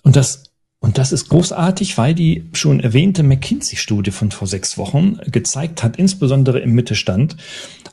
[0.03, 0.51] Und das
[0.83, 5.97] und das ist großartig, weil die schon erwähnte McKinsey-Studie von vor sechs Wochen gezeigt hat,
[5.97, 7.37] insbesondere im Mittelstand,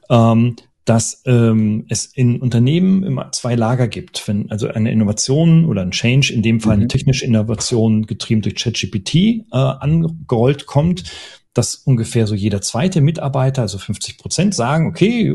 [0.09, 0.57] ähm,
[0.89, 4.27] dass ähm, es in Unternehmen immer zwei Lager gibt.
[4.27, 6.89] Wenn also eine Innovation oder ein Change, in dem Fall eine mhm.
[6.89, 11.05] technische Innovation getrieben durch ChatGPT äh, angerollt kommt,
[11.53, 15.35] dass ungefähr so jeder zweite Mitarbeiter, also 50 Prozent, sagen, okay,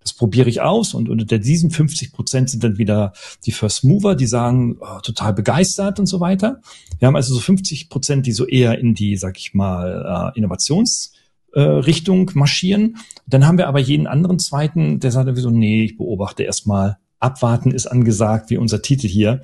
[0.00, 0.94] das probiere ich aus.
[0.94, 5.32] Und unter diesen 50 Prozent sind dann wieder die First Mover, die sagen, oh, total
[5.32, 6.60] begeistert und so weiter.
[7.00, 10.38] Wir haben also so 50 Prozent, die so eher in die, sag ich mal, äh,
[10.38, 11.10] Innovations-
[11.52, 12.96] äh, Richtung marschieren.
[13.26, 17.70] Dann haben wir aber jeden anderen zweiten, der sagt so, nee, ich beobachte erstmal, abwarten
[17.70, 19.42] ist angesagt, wie unser Titel hier.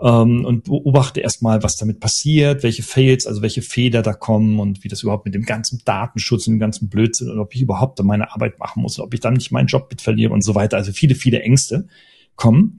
[0.00, 4.84] Ähm, und beobachte erstmal, was damit passiert, welche Fails, also welche Fehler da kommen und
[4.84, 8.00] wie das überhaupt mit dem ganzen Datenschutz und dem ganzen Blödsinn und ob ich überhaupt
[8.04, 10.76] meine Arbeit machen muss, ob ich dann nicht meinen Job mit verliere und so weiter.
[10.76, 11.88] Also viele, viele Ängste
[12.36, 12.78] kommen.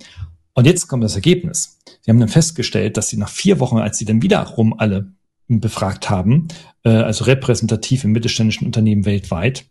[0.53, 1.77] Und jetzt kommt das Ergebnis.
[2.01, 5.11] Sie haben dann festgestellt, dass sie nach vier Wochen, als sie dann wiederum alle
[5.49, 6.47] befragt haben,
[6.83, 9.65] äh, also repräsentativ im mittelständischen Unternehmen weltweit,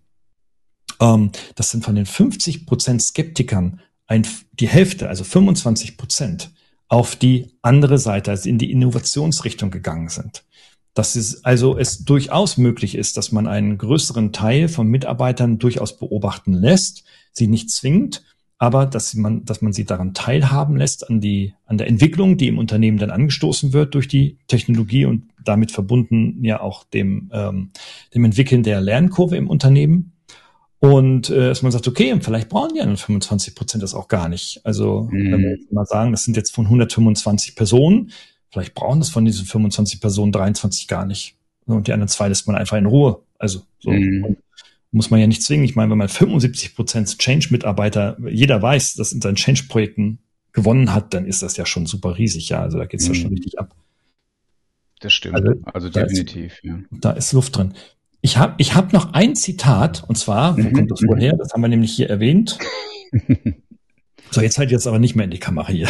[1.01, 6.51] ähm, dass sind von den 50 Prozent Skeptikern ein, die Hälfte, also 25 Prozent,
[6.89, 10.45] auf die andere Seite, also in die Innovationsrichtung gegangen sind.
[10.95, 15.99] Dass es also es durchaus möglich ist, dass man einen größeren Teil von Mitarbeitern durchaus
[15.99, 18.25] beobachten lässt, sie nicht zwingt,
[18.59, 22.49] aber dass man, dass man sie daran teilhaben lässt an die, an der Entwicklung, die
[22.49, 27.71] im Unternehmen dann angestoßen wird durch die Technologie und damit verbunden ja auch dem, ähm,
[28.15, 30.13] dem Entwickeln der Lernkurve im Unternehmen.
[30.81, 34.29] Und äh, dass man sagt, okay, vielleicht brauchen die anderen 25 Prozent das auch gar
[34.29, 34.61] nicht.
[34.65, 35.33] Also mhm.
[35.33, 38.11] wenn wir jetzt mal sagen, das sind jetzt von 125 Personen,
[38.51, 41.37] vielleicht brauchen das von diesen 25 Personen 23 gar nicht.
[41.67, 43.21] Und die anderen zwei lässt man einfach in Ruhe.
[43.39, 43.91] Also so.
[43.91, 44.37] Mhm
[44.91, 45.65] muss man ja nicht zwingen.
[45.65, 50.19] Ich meine, wenn man 75 Prozent Change-Mitarbeiter, jeder weiß, dass in seinen Change-Projekten
[50.53, 52.49] gewonnen hat, dann ist das ja schon super riesig.
[52.49, 53.15] Ja, also da geht's mhm.
[53.15, 53.75] ja schon richtig ab.
[55.01, 55.37] Das stimmt.
[55.37, 56.59] Also, also definitiv.
[56.63, 56.99] Da ist, ja.
[57.01, 57.75] da ist Luft drin.
[58.21, 60.73] Ich habe ich hab noch ein Zitat, und zwar, wo mhm.
[60.73, 61.37] kommt das woher?
[61.37, 62.59] Das haben wir nämlich hier erwähnt.
[64.31, 65.89] So, jetzt halt jetzt aber nicht mehr in die Kamera hier.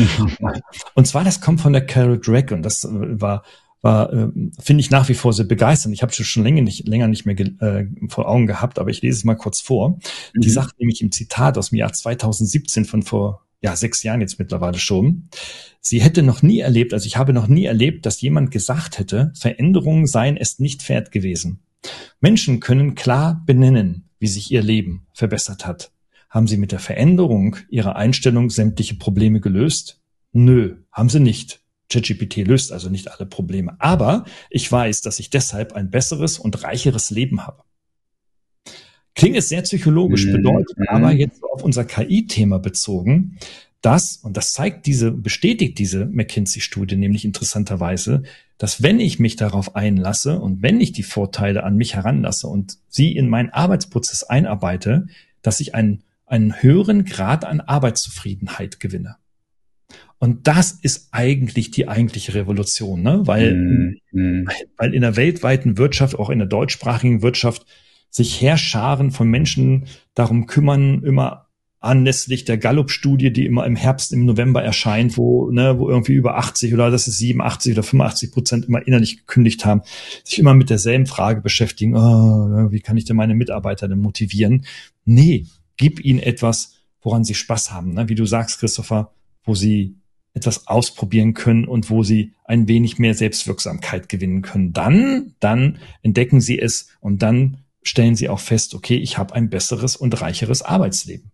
[0.94, 3.44] und zwar, das kommt von der Carol Drake und das war
[3.82, 4.28] war, äh,
[4.58, 5.94] finde ich nach wie vor sehr begeisternd.
[5.94, 9.02] Ich habe es schon länger nicht, länger nicht mehr äh, vor Augen gehabt, aber ich
[9.02, 9.98] lese es mal kurz vor.
[10.34, 10.40] Mhm.
[10.40, 14.38] Die sagt nämlich im Zitat aus dem Jahr 2017 von vor ja, sechs Jahren jetzt
[14.38, 15.28] mittlerweile schon.
[15.80, 19.32] Sie hätte noch nie erlebt, also ich habe noch nie erlebt, dass jemand gesagt hätte,
[19.34, 21.60] Veränderungen seien es nicht wert gewesen.
[22.20, 25.92] Menschen können klar benennen, wie sich ihr Leben verbessert hat.
[26.28, 30.00] Haben sie mit der Veränderung ihrer Einstellung sämtliche Probleme gelöst?
[30.32, 31.59] Nö, haben sie nicht.
[31.90, 33.76] ChatGPT löst also nicht alle Probleme.
[33.78, 37.62] Aber ich weiß, dass ich deshalb ein besseres und reicheres Leben habe.
[39.14, 40.32] Klingt es sehr psychologisch, mhm.
[40.32, 40.88] bedeutet mhm.
[40.88, 43.36] aber jetzt auf unser KI-Thema bezogen,
[43.82, 48.22] dass, und das zeigt diese, bestätigt diese McKinsey-Studie nämlich interessanterweise,
[48.58, 52.76] dass wenn ich mich darauf einlasse und wenn ich die Vorteile an mich heranlasse und
[52.88, 55.06] sie in meinen Arbeitsprozess einarbeite,
[55.40, 59.16] dass ich einen, einen höheren Grad an Arbeitszufriedenheit gewinne.
[60.22, 63.22] Und das ist eigentlich die eigentliche Revolution, ne?
[63.24, 63.54] weil,
[64.12, 64.46] mm,
[64.76, 67.64] weil in der weltweiten Wirtschaft, auch in der deutschsprachigen Wirtschaft,
[68.10, 71.46] sich Herrscharen von Menschen darum kümmern, immer
[71.78, 76.36] anlässlich der Gallup-Studie, die immer im Herbst, im November erscheint, wo, ne, wo irgendwie über
[76.36, 79.80] 80 oder das ist 87 oder 85 Prozent immer innerlich gekündigt haben,
[80.22, 84.66] sich immer mit derselben Frage beschäftigen, oh, wie kann ich denn meine Mitarbeiter denn motivieren?
[85.06, 85.46] Nee,
[85.78, 88.10] gib ihnen etwas, woran sie Spaß haben, ne?
[88.10, 89.14] wie du sagst, Christopher,
[89.44, 89.99] wo sie
[90.34, 94.72] etwas ausprobieren können und wo sie ein wenig mehr Selbstwirksamkeit gewinnen können.
[94.72, 99.50] Dann, dann entdecken sie es und dann stellen sie auch fest, okay, ich habe ein
[99.50, 101.32] besseres und reicheres Arbeitsleben.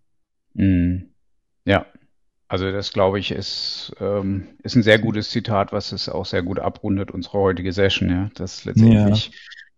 [0.54, 1.10] Mhm.
[1.64, 1.86] Ja,
[2.48, 6.42] also das glaube ich ist, ähm, ist ein sehr gutes Zitat, was es auch sehr
[6.42, 8.30] gut abrundet, unsere heutige Session, ja.
[8.34, 9.30] Das letztendlich,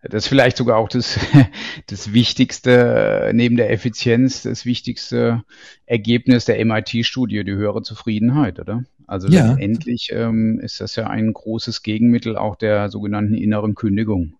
[0.02, 0.08] ja.
[0.10, 1.18] das ist vielleicht sogar auch das,
[1.86, 5.44] das wichtigste, neben der Effizienz, das wichtigste
[5.86, 8.84] Ergebnis der MIT-Studie, die höhere Zufriedenheit, oder?
[9.08, 9.48] Also ja.
[9.48, 14.34] letztendlich ähm, ist das ja ein großes Gegenmittel auch der sogenannten inneren Kündigung.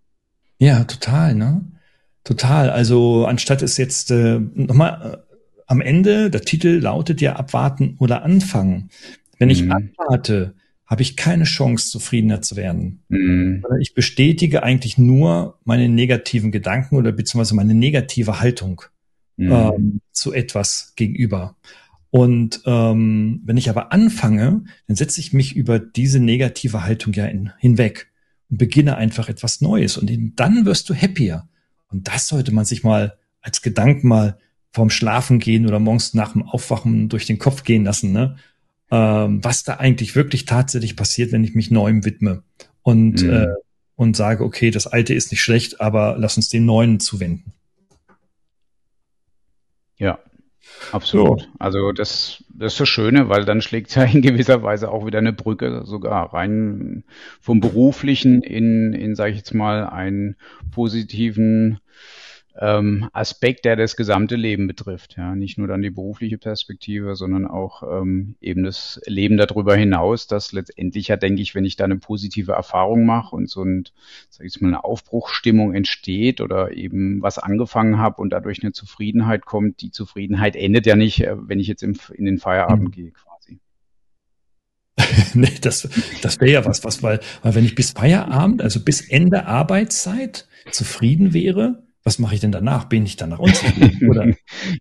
[0.59, 1.65] Ja, total, ne?
[2.23, 2.69] Total.
[2.69, 5.23] Also anstatt es jetzt äh, nochmal
[5.65, 8.89] am Ende, der Titel lautet ja abwarten oder anfangen.
[9.39, 9.71] Wenn ich mhm.
[9.71, 10.53] abwarte,
[10.85, 13.03] habe ich keine Chance, zufriedener zu werden.
[13.09, 13.63] Mhm.
[13.79, 18.81] Ich bestätige eigentlich nur meine negativen Gedanken oder beziehungsweise meine negative Haltung
[19.37, 19.51] mhm.
[19.51, 21.55] ähm, zu etwas gegenüber.
[22.11, 27.25] Und ähm, wenn ich aber anfange, dann setze ich mich über diese negative Haltung ja
[27.25, 28.11] in, hinweg
[28.49, 29.97] und beginne einfach etwas Neues.
[29.97, 31.47] Und dann wirst du happier.
[31.89, 34.37] Und das sollte man sich mal als Gedanken mal
[34.71, 38.37] vorm Schlafen gehen oder morgens nach dem Aufwachen durch den Kopf gehen lassen, ne?
[38.91, 42.41] Ähm, was da eigentlich wirklich tatsächlich passiert, wenn ich mich neuem widme
[42.81, 43.29] und, mhm.
[43.29, 43.47] äh,
[43.95, 47.53] und sage, okay, das Alte ist nicht schlecht, aber lass uns den Neuen zuwenden.
[49.97, 50.17] Ja,
[50.91, 51.41] absolut.
[51.41, 51.47] So.
[51.59, 55.19] Also das, das ist das Schöne, weil dann schlägt ja in gewisser Weise auch wieder
[55.19, 57.03] eine Brücke sogar rein
[57.41, 60.35] vom Beruflichen in, in sage ich jetzt mal, einen
[60.71, 61.79] positiven
[62.61, 65.15] ähm, Aspekt, der das gesamte Leben betrifft.
[65.17, 70.27] Ja, nicht nur dann die berufliche Perspektive, sondern auch ähm, eben das Leben darüber hinaus,
[70.27, 73.85] dass letztendlich ja, denke ich, wenn ich da eine positive Erfahrung mache und so ein,
[74.29, 79.45] sag ich mal, eine Aufbruchsstimmung entsteht oder eben was angefangen habe und dadurch eine Zufriedenheit
[79.45, 82.91] kommt, die Zufriedenheit endet ja nicht, äh, wenn ich jetzt im, in den Feierabend mhm.
[82.91, 83.59] gehe quasi.
[85.33, 85.87] nee, das,
[86.21, 90.45] das wäre ja was, was, weil, weil wenn ich bis Feierabend, also bis Ende Arbeitszeit
[90.71, 92.85] zufrieden wäre, was mache ich denn danach?
[92.85, 94.09] Bin ich dann nach unten?
[94.09, 94.33] Oder?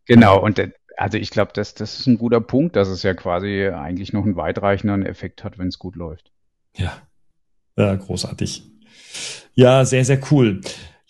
[0.07, 0.61] genau, und
[0.97, 4.25] also ich glaube, das, das ist ein guter Punkt, dass es ja quasi eigentlich noch
[4.25, 6.33] einen weitreichenden Effekt hat, wenn es gut läuft.
[6.77, 6.93] Ja.
[7.77, 8.65] ja, großartig.
[9.55, 10.61] Ja, sehr, sehr cool.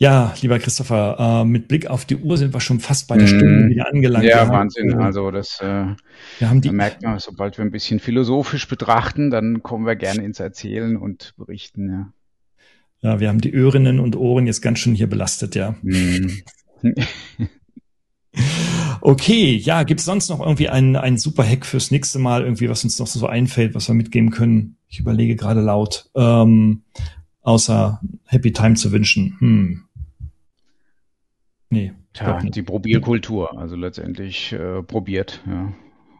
[0.01, 3.27] Ja, lieber Christopher, äh, mit Blick auf die Uhr sind wir schon fast bei der
[3.27, 3.69] Stunde mm.
[3.71, 4.25] wieder angelangt.
[4.25, 4.95] Ja, Wahnsinn.
[4.95, 5.87] Also das äh,
[6.39, 9.97] wir haben die, da merkt man, sobald wir ein bisschen philosophisch betrachten, dann kommen wir
[9.97, 11.91] gerne ins Erzählen und Berichten.
[11.91, 12.13] Ja.
[13.01, 15.77] Ja, wir haben die Öhrinnen und Ohren jetzt ganz schön hier belastet, ja.
[15.83, 16.43] Mhm.
[19.01, 22.69] okay, ja, gibt es sonst noch irgendwie einen, einen super Hack fürs nächste Mal, irgendwie,
[22.69, 24.77] was uns noch so einfällt, was wir mitgeben können?
[24.89, 26.83] Ich überlege gerade laut, ähm,
[27.43, 29.37] außer Happy Time zu wünschen.
[29.39, 29.85] Hm.
[31.71, 31.93] Nee.
[32.15, 35.73] Tja, die Probierkultur, also letztendlich äh, probiert, ja.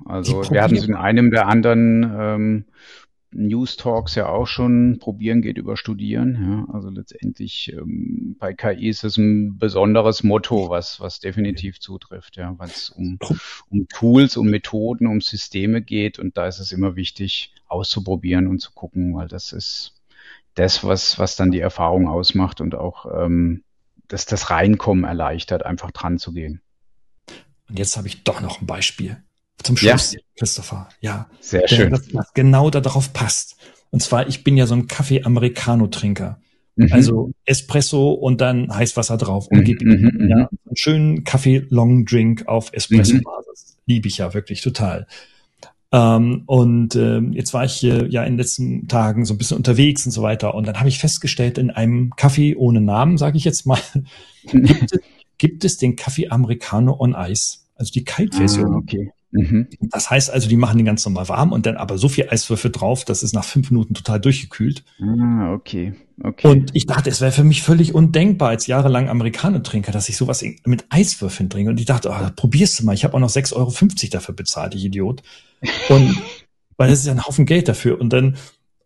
[0.05, 2.65] Also wir hatten es in einem der anderen ähm,
[3.31, 6.67] News Talks ja auch schon, probieren geht über studieren.
[6.69, 6.75] Ja.
[6.75, 12.55] Also letztendlich ähm, bei KI ist es ein besonderes Motto, was, was definitiv zutrifft, ja,
[12.59, 13.19] weil es um,
[13.69, 18.61] um Tools, um Methoden, um Systeme geht und da ist es immer wichtig, auszuprobieren und
[18.61, 19.95] zu gucken, weil das ist
[20.55, 23.63] das, was, was dann die Erfahrung ausmacht und auch ähm,
[24.09, 26.63] dass das Reinkommen erleichtert, einfach dran zu gehen.
[27.69, 29.23] Und jetzt habe ich doch noch ein Beispiel.
[29.63, 30.21] Zum Schluss, ja.
[30.37, 30.89] Christopher.
[31.01, 31.29] Ja.
[31.41, 31.91] Sehr der, schön.
[31.91, 33.57] Das, das genau darauf passt.
[33.91, 36.41] Und zwar, ich bin ja so ein Kaffee-Americano-Trinker.
[36.77, 36.93] Mhm.
[36.93, 39.65] Also Espresso und dann Heißwasser drauf und mhm.
[39.65, 40.29] gib ihm mhm.
[40.29, 43.77] ja, einen schönen Kaffee-Long-Drink auf Espresso-Basis.
[43.77, 43.83] Mhm.
[43.87, 45.07] Liebe ich ja wirklich total.
[45.91, 49.57] Ähm, und äh, jetzt war ich äh, ja in den letzten Tagen so ein bisschen
[49.57, 50.55] unterwegs und so weiter.
[50.55, 53.81] Und dann habe ich festgestellt, in einem Kaffee ohne Namen, sage ich jetzt mal,
[54.45, 55.01] gibt, es,
[55.39, 57.61] gibt es den Kaffee Americano on Ice.
[57.75, 58.75] Also die Kaltversion.
[58.75, 59.13] Ah, okay.
[59.31, 59.69] Mhm.
[59.81, 62.71] Das heißt also, die machen den ganz normal warm und dann aber so viel Eiswürfel
[62.71, 64.85] drauf, das ist nach fünf Minuten total durchgekühlt.
[65.01, 65.95] Ah, okay.
[66.23, 66.49] okay.
[66.49, 70.43] Und ich dachte, es wäre für mich völlig undenkbar als jahrelang Amerikaner-Trinker, dass ich sowas
[70.65, 71.71] mit Eiswürfeln trinke.
[71.71, 72.95] Und ich dachte, oh, probierst du mal.
[72.95, 73.73] Ich habe auch noch 6,50 Euro
[74.11, 75.23] dafür bezahlt, ich Idiot.
[75.89, 76.17] Und
[76.79, 78.01] weil das ist ja ein Haufen Geld dafür.
[78.01, 78.37] Und dann,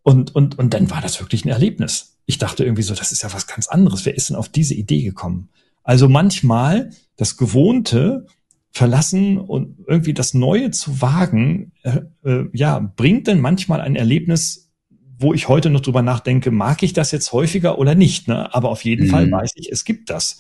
[0.03, 2.17] und, und, und dann war das wirklich ein Erlebnis.
[2.27, 4.05] Ich dachte irgendwie so, das ist ja was ganz anderes.
[4.05, 5.51] Wer ist denn auf diese Idee gekommen?
[5.85, 8.27] Also manchmal das Gewohnte
[8.73, 14.73] verlassen und irgendwie das Neue zu wagen, äh, äh, ja, bringt denn manchmal ein Erlebnis,
[15.19, 18.29] wo ich heute noch drüber nachdenke, mag ich das jetzt häufiger oder nicht?
[18.29, 18.53] Ne?
[18.55, 19.11] Aber auf jeden mhm.
[19.11, 20.39] Fall weiß ich, es gibt das.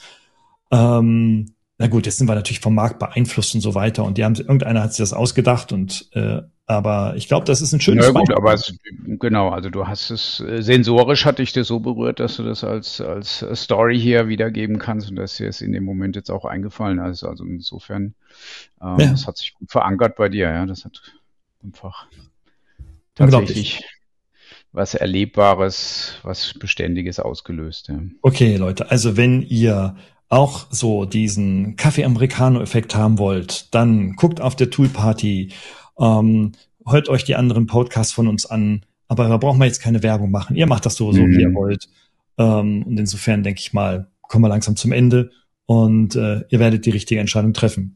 [0.70, 4.22] Ähm, na gut, jetzt sind wir natürlich vom Markt beeinflusst und so weiter und die
[4.22, 8.06] haben, irgendeiner hat sich das ausgedacht und äh, aber ich glaube, das ist ein schönes
[8.06, 8.72] Ja gut, aber es,
[9.18, 12.62] genau, also du hast es äh, sensorisch hat dich das so berührt, dass du das
[12.62, 16.44] als als Story hier wiedergeben kannst und dass dir es in dem Moment jetzt auch
[16.44, 17.24] eingefallen ist.
[17.24, 18.14] Also insofern,
[18.80, 19.10] ähm, ja.
[19.10, 20.64] das hat sich gut verankert bei dir, ja.
[20.66, 21.02] Das hat
[21.64, 22.06] einfach
[23.16, 23.82] tatsächlich
[24.70, 27.88] was Erlebbares, was Beständiges ausgelöst.
[27.88, 27.98] Ja.
[28.22, 29.96] Okay, Leute, also wenn ihr
[30.32, 35.52] auch so diesen Kaffee-Americano-Effekt haben wollt, dann guckt auf der Tool-Party,
[35.98, 36.52] ähm,
[36.86, 40.30] hört euch die anderen Podcasts von uns an, aber da brauchen wir jetzt keine Werbung
[40.30, 40.56] machen.
[40.56, 41.30] Ihr macht das sowieso, mhm.
[41.32, 41.54] wie ihr mhm.
[41.54, 41.88] wollt.
[42.38, 45.30] Ähm, und insofern denke ich mal, kommen wir langsam zum Ende
[45.66, 47.94] und äh, ihr werdet die richtige Entscheidung treffen.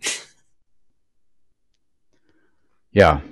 [2.91, 3.23] Ja,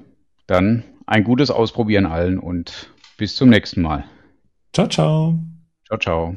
[0.46, 2.88] dann ein gutes Ausprobieren allen und
[3.18, 4.04] bis zum nächsten Mal.
[4.72, 5.38] Ciao, ciao.
[5.86, 6.36] Ciao, ciao.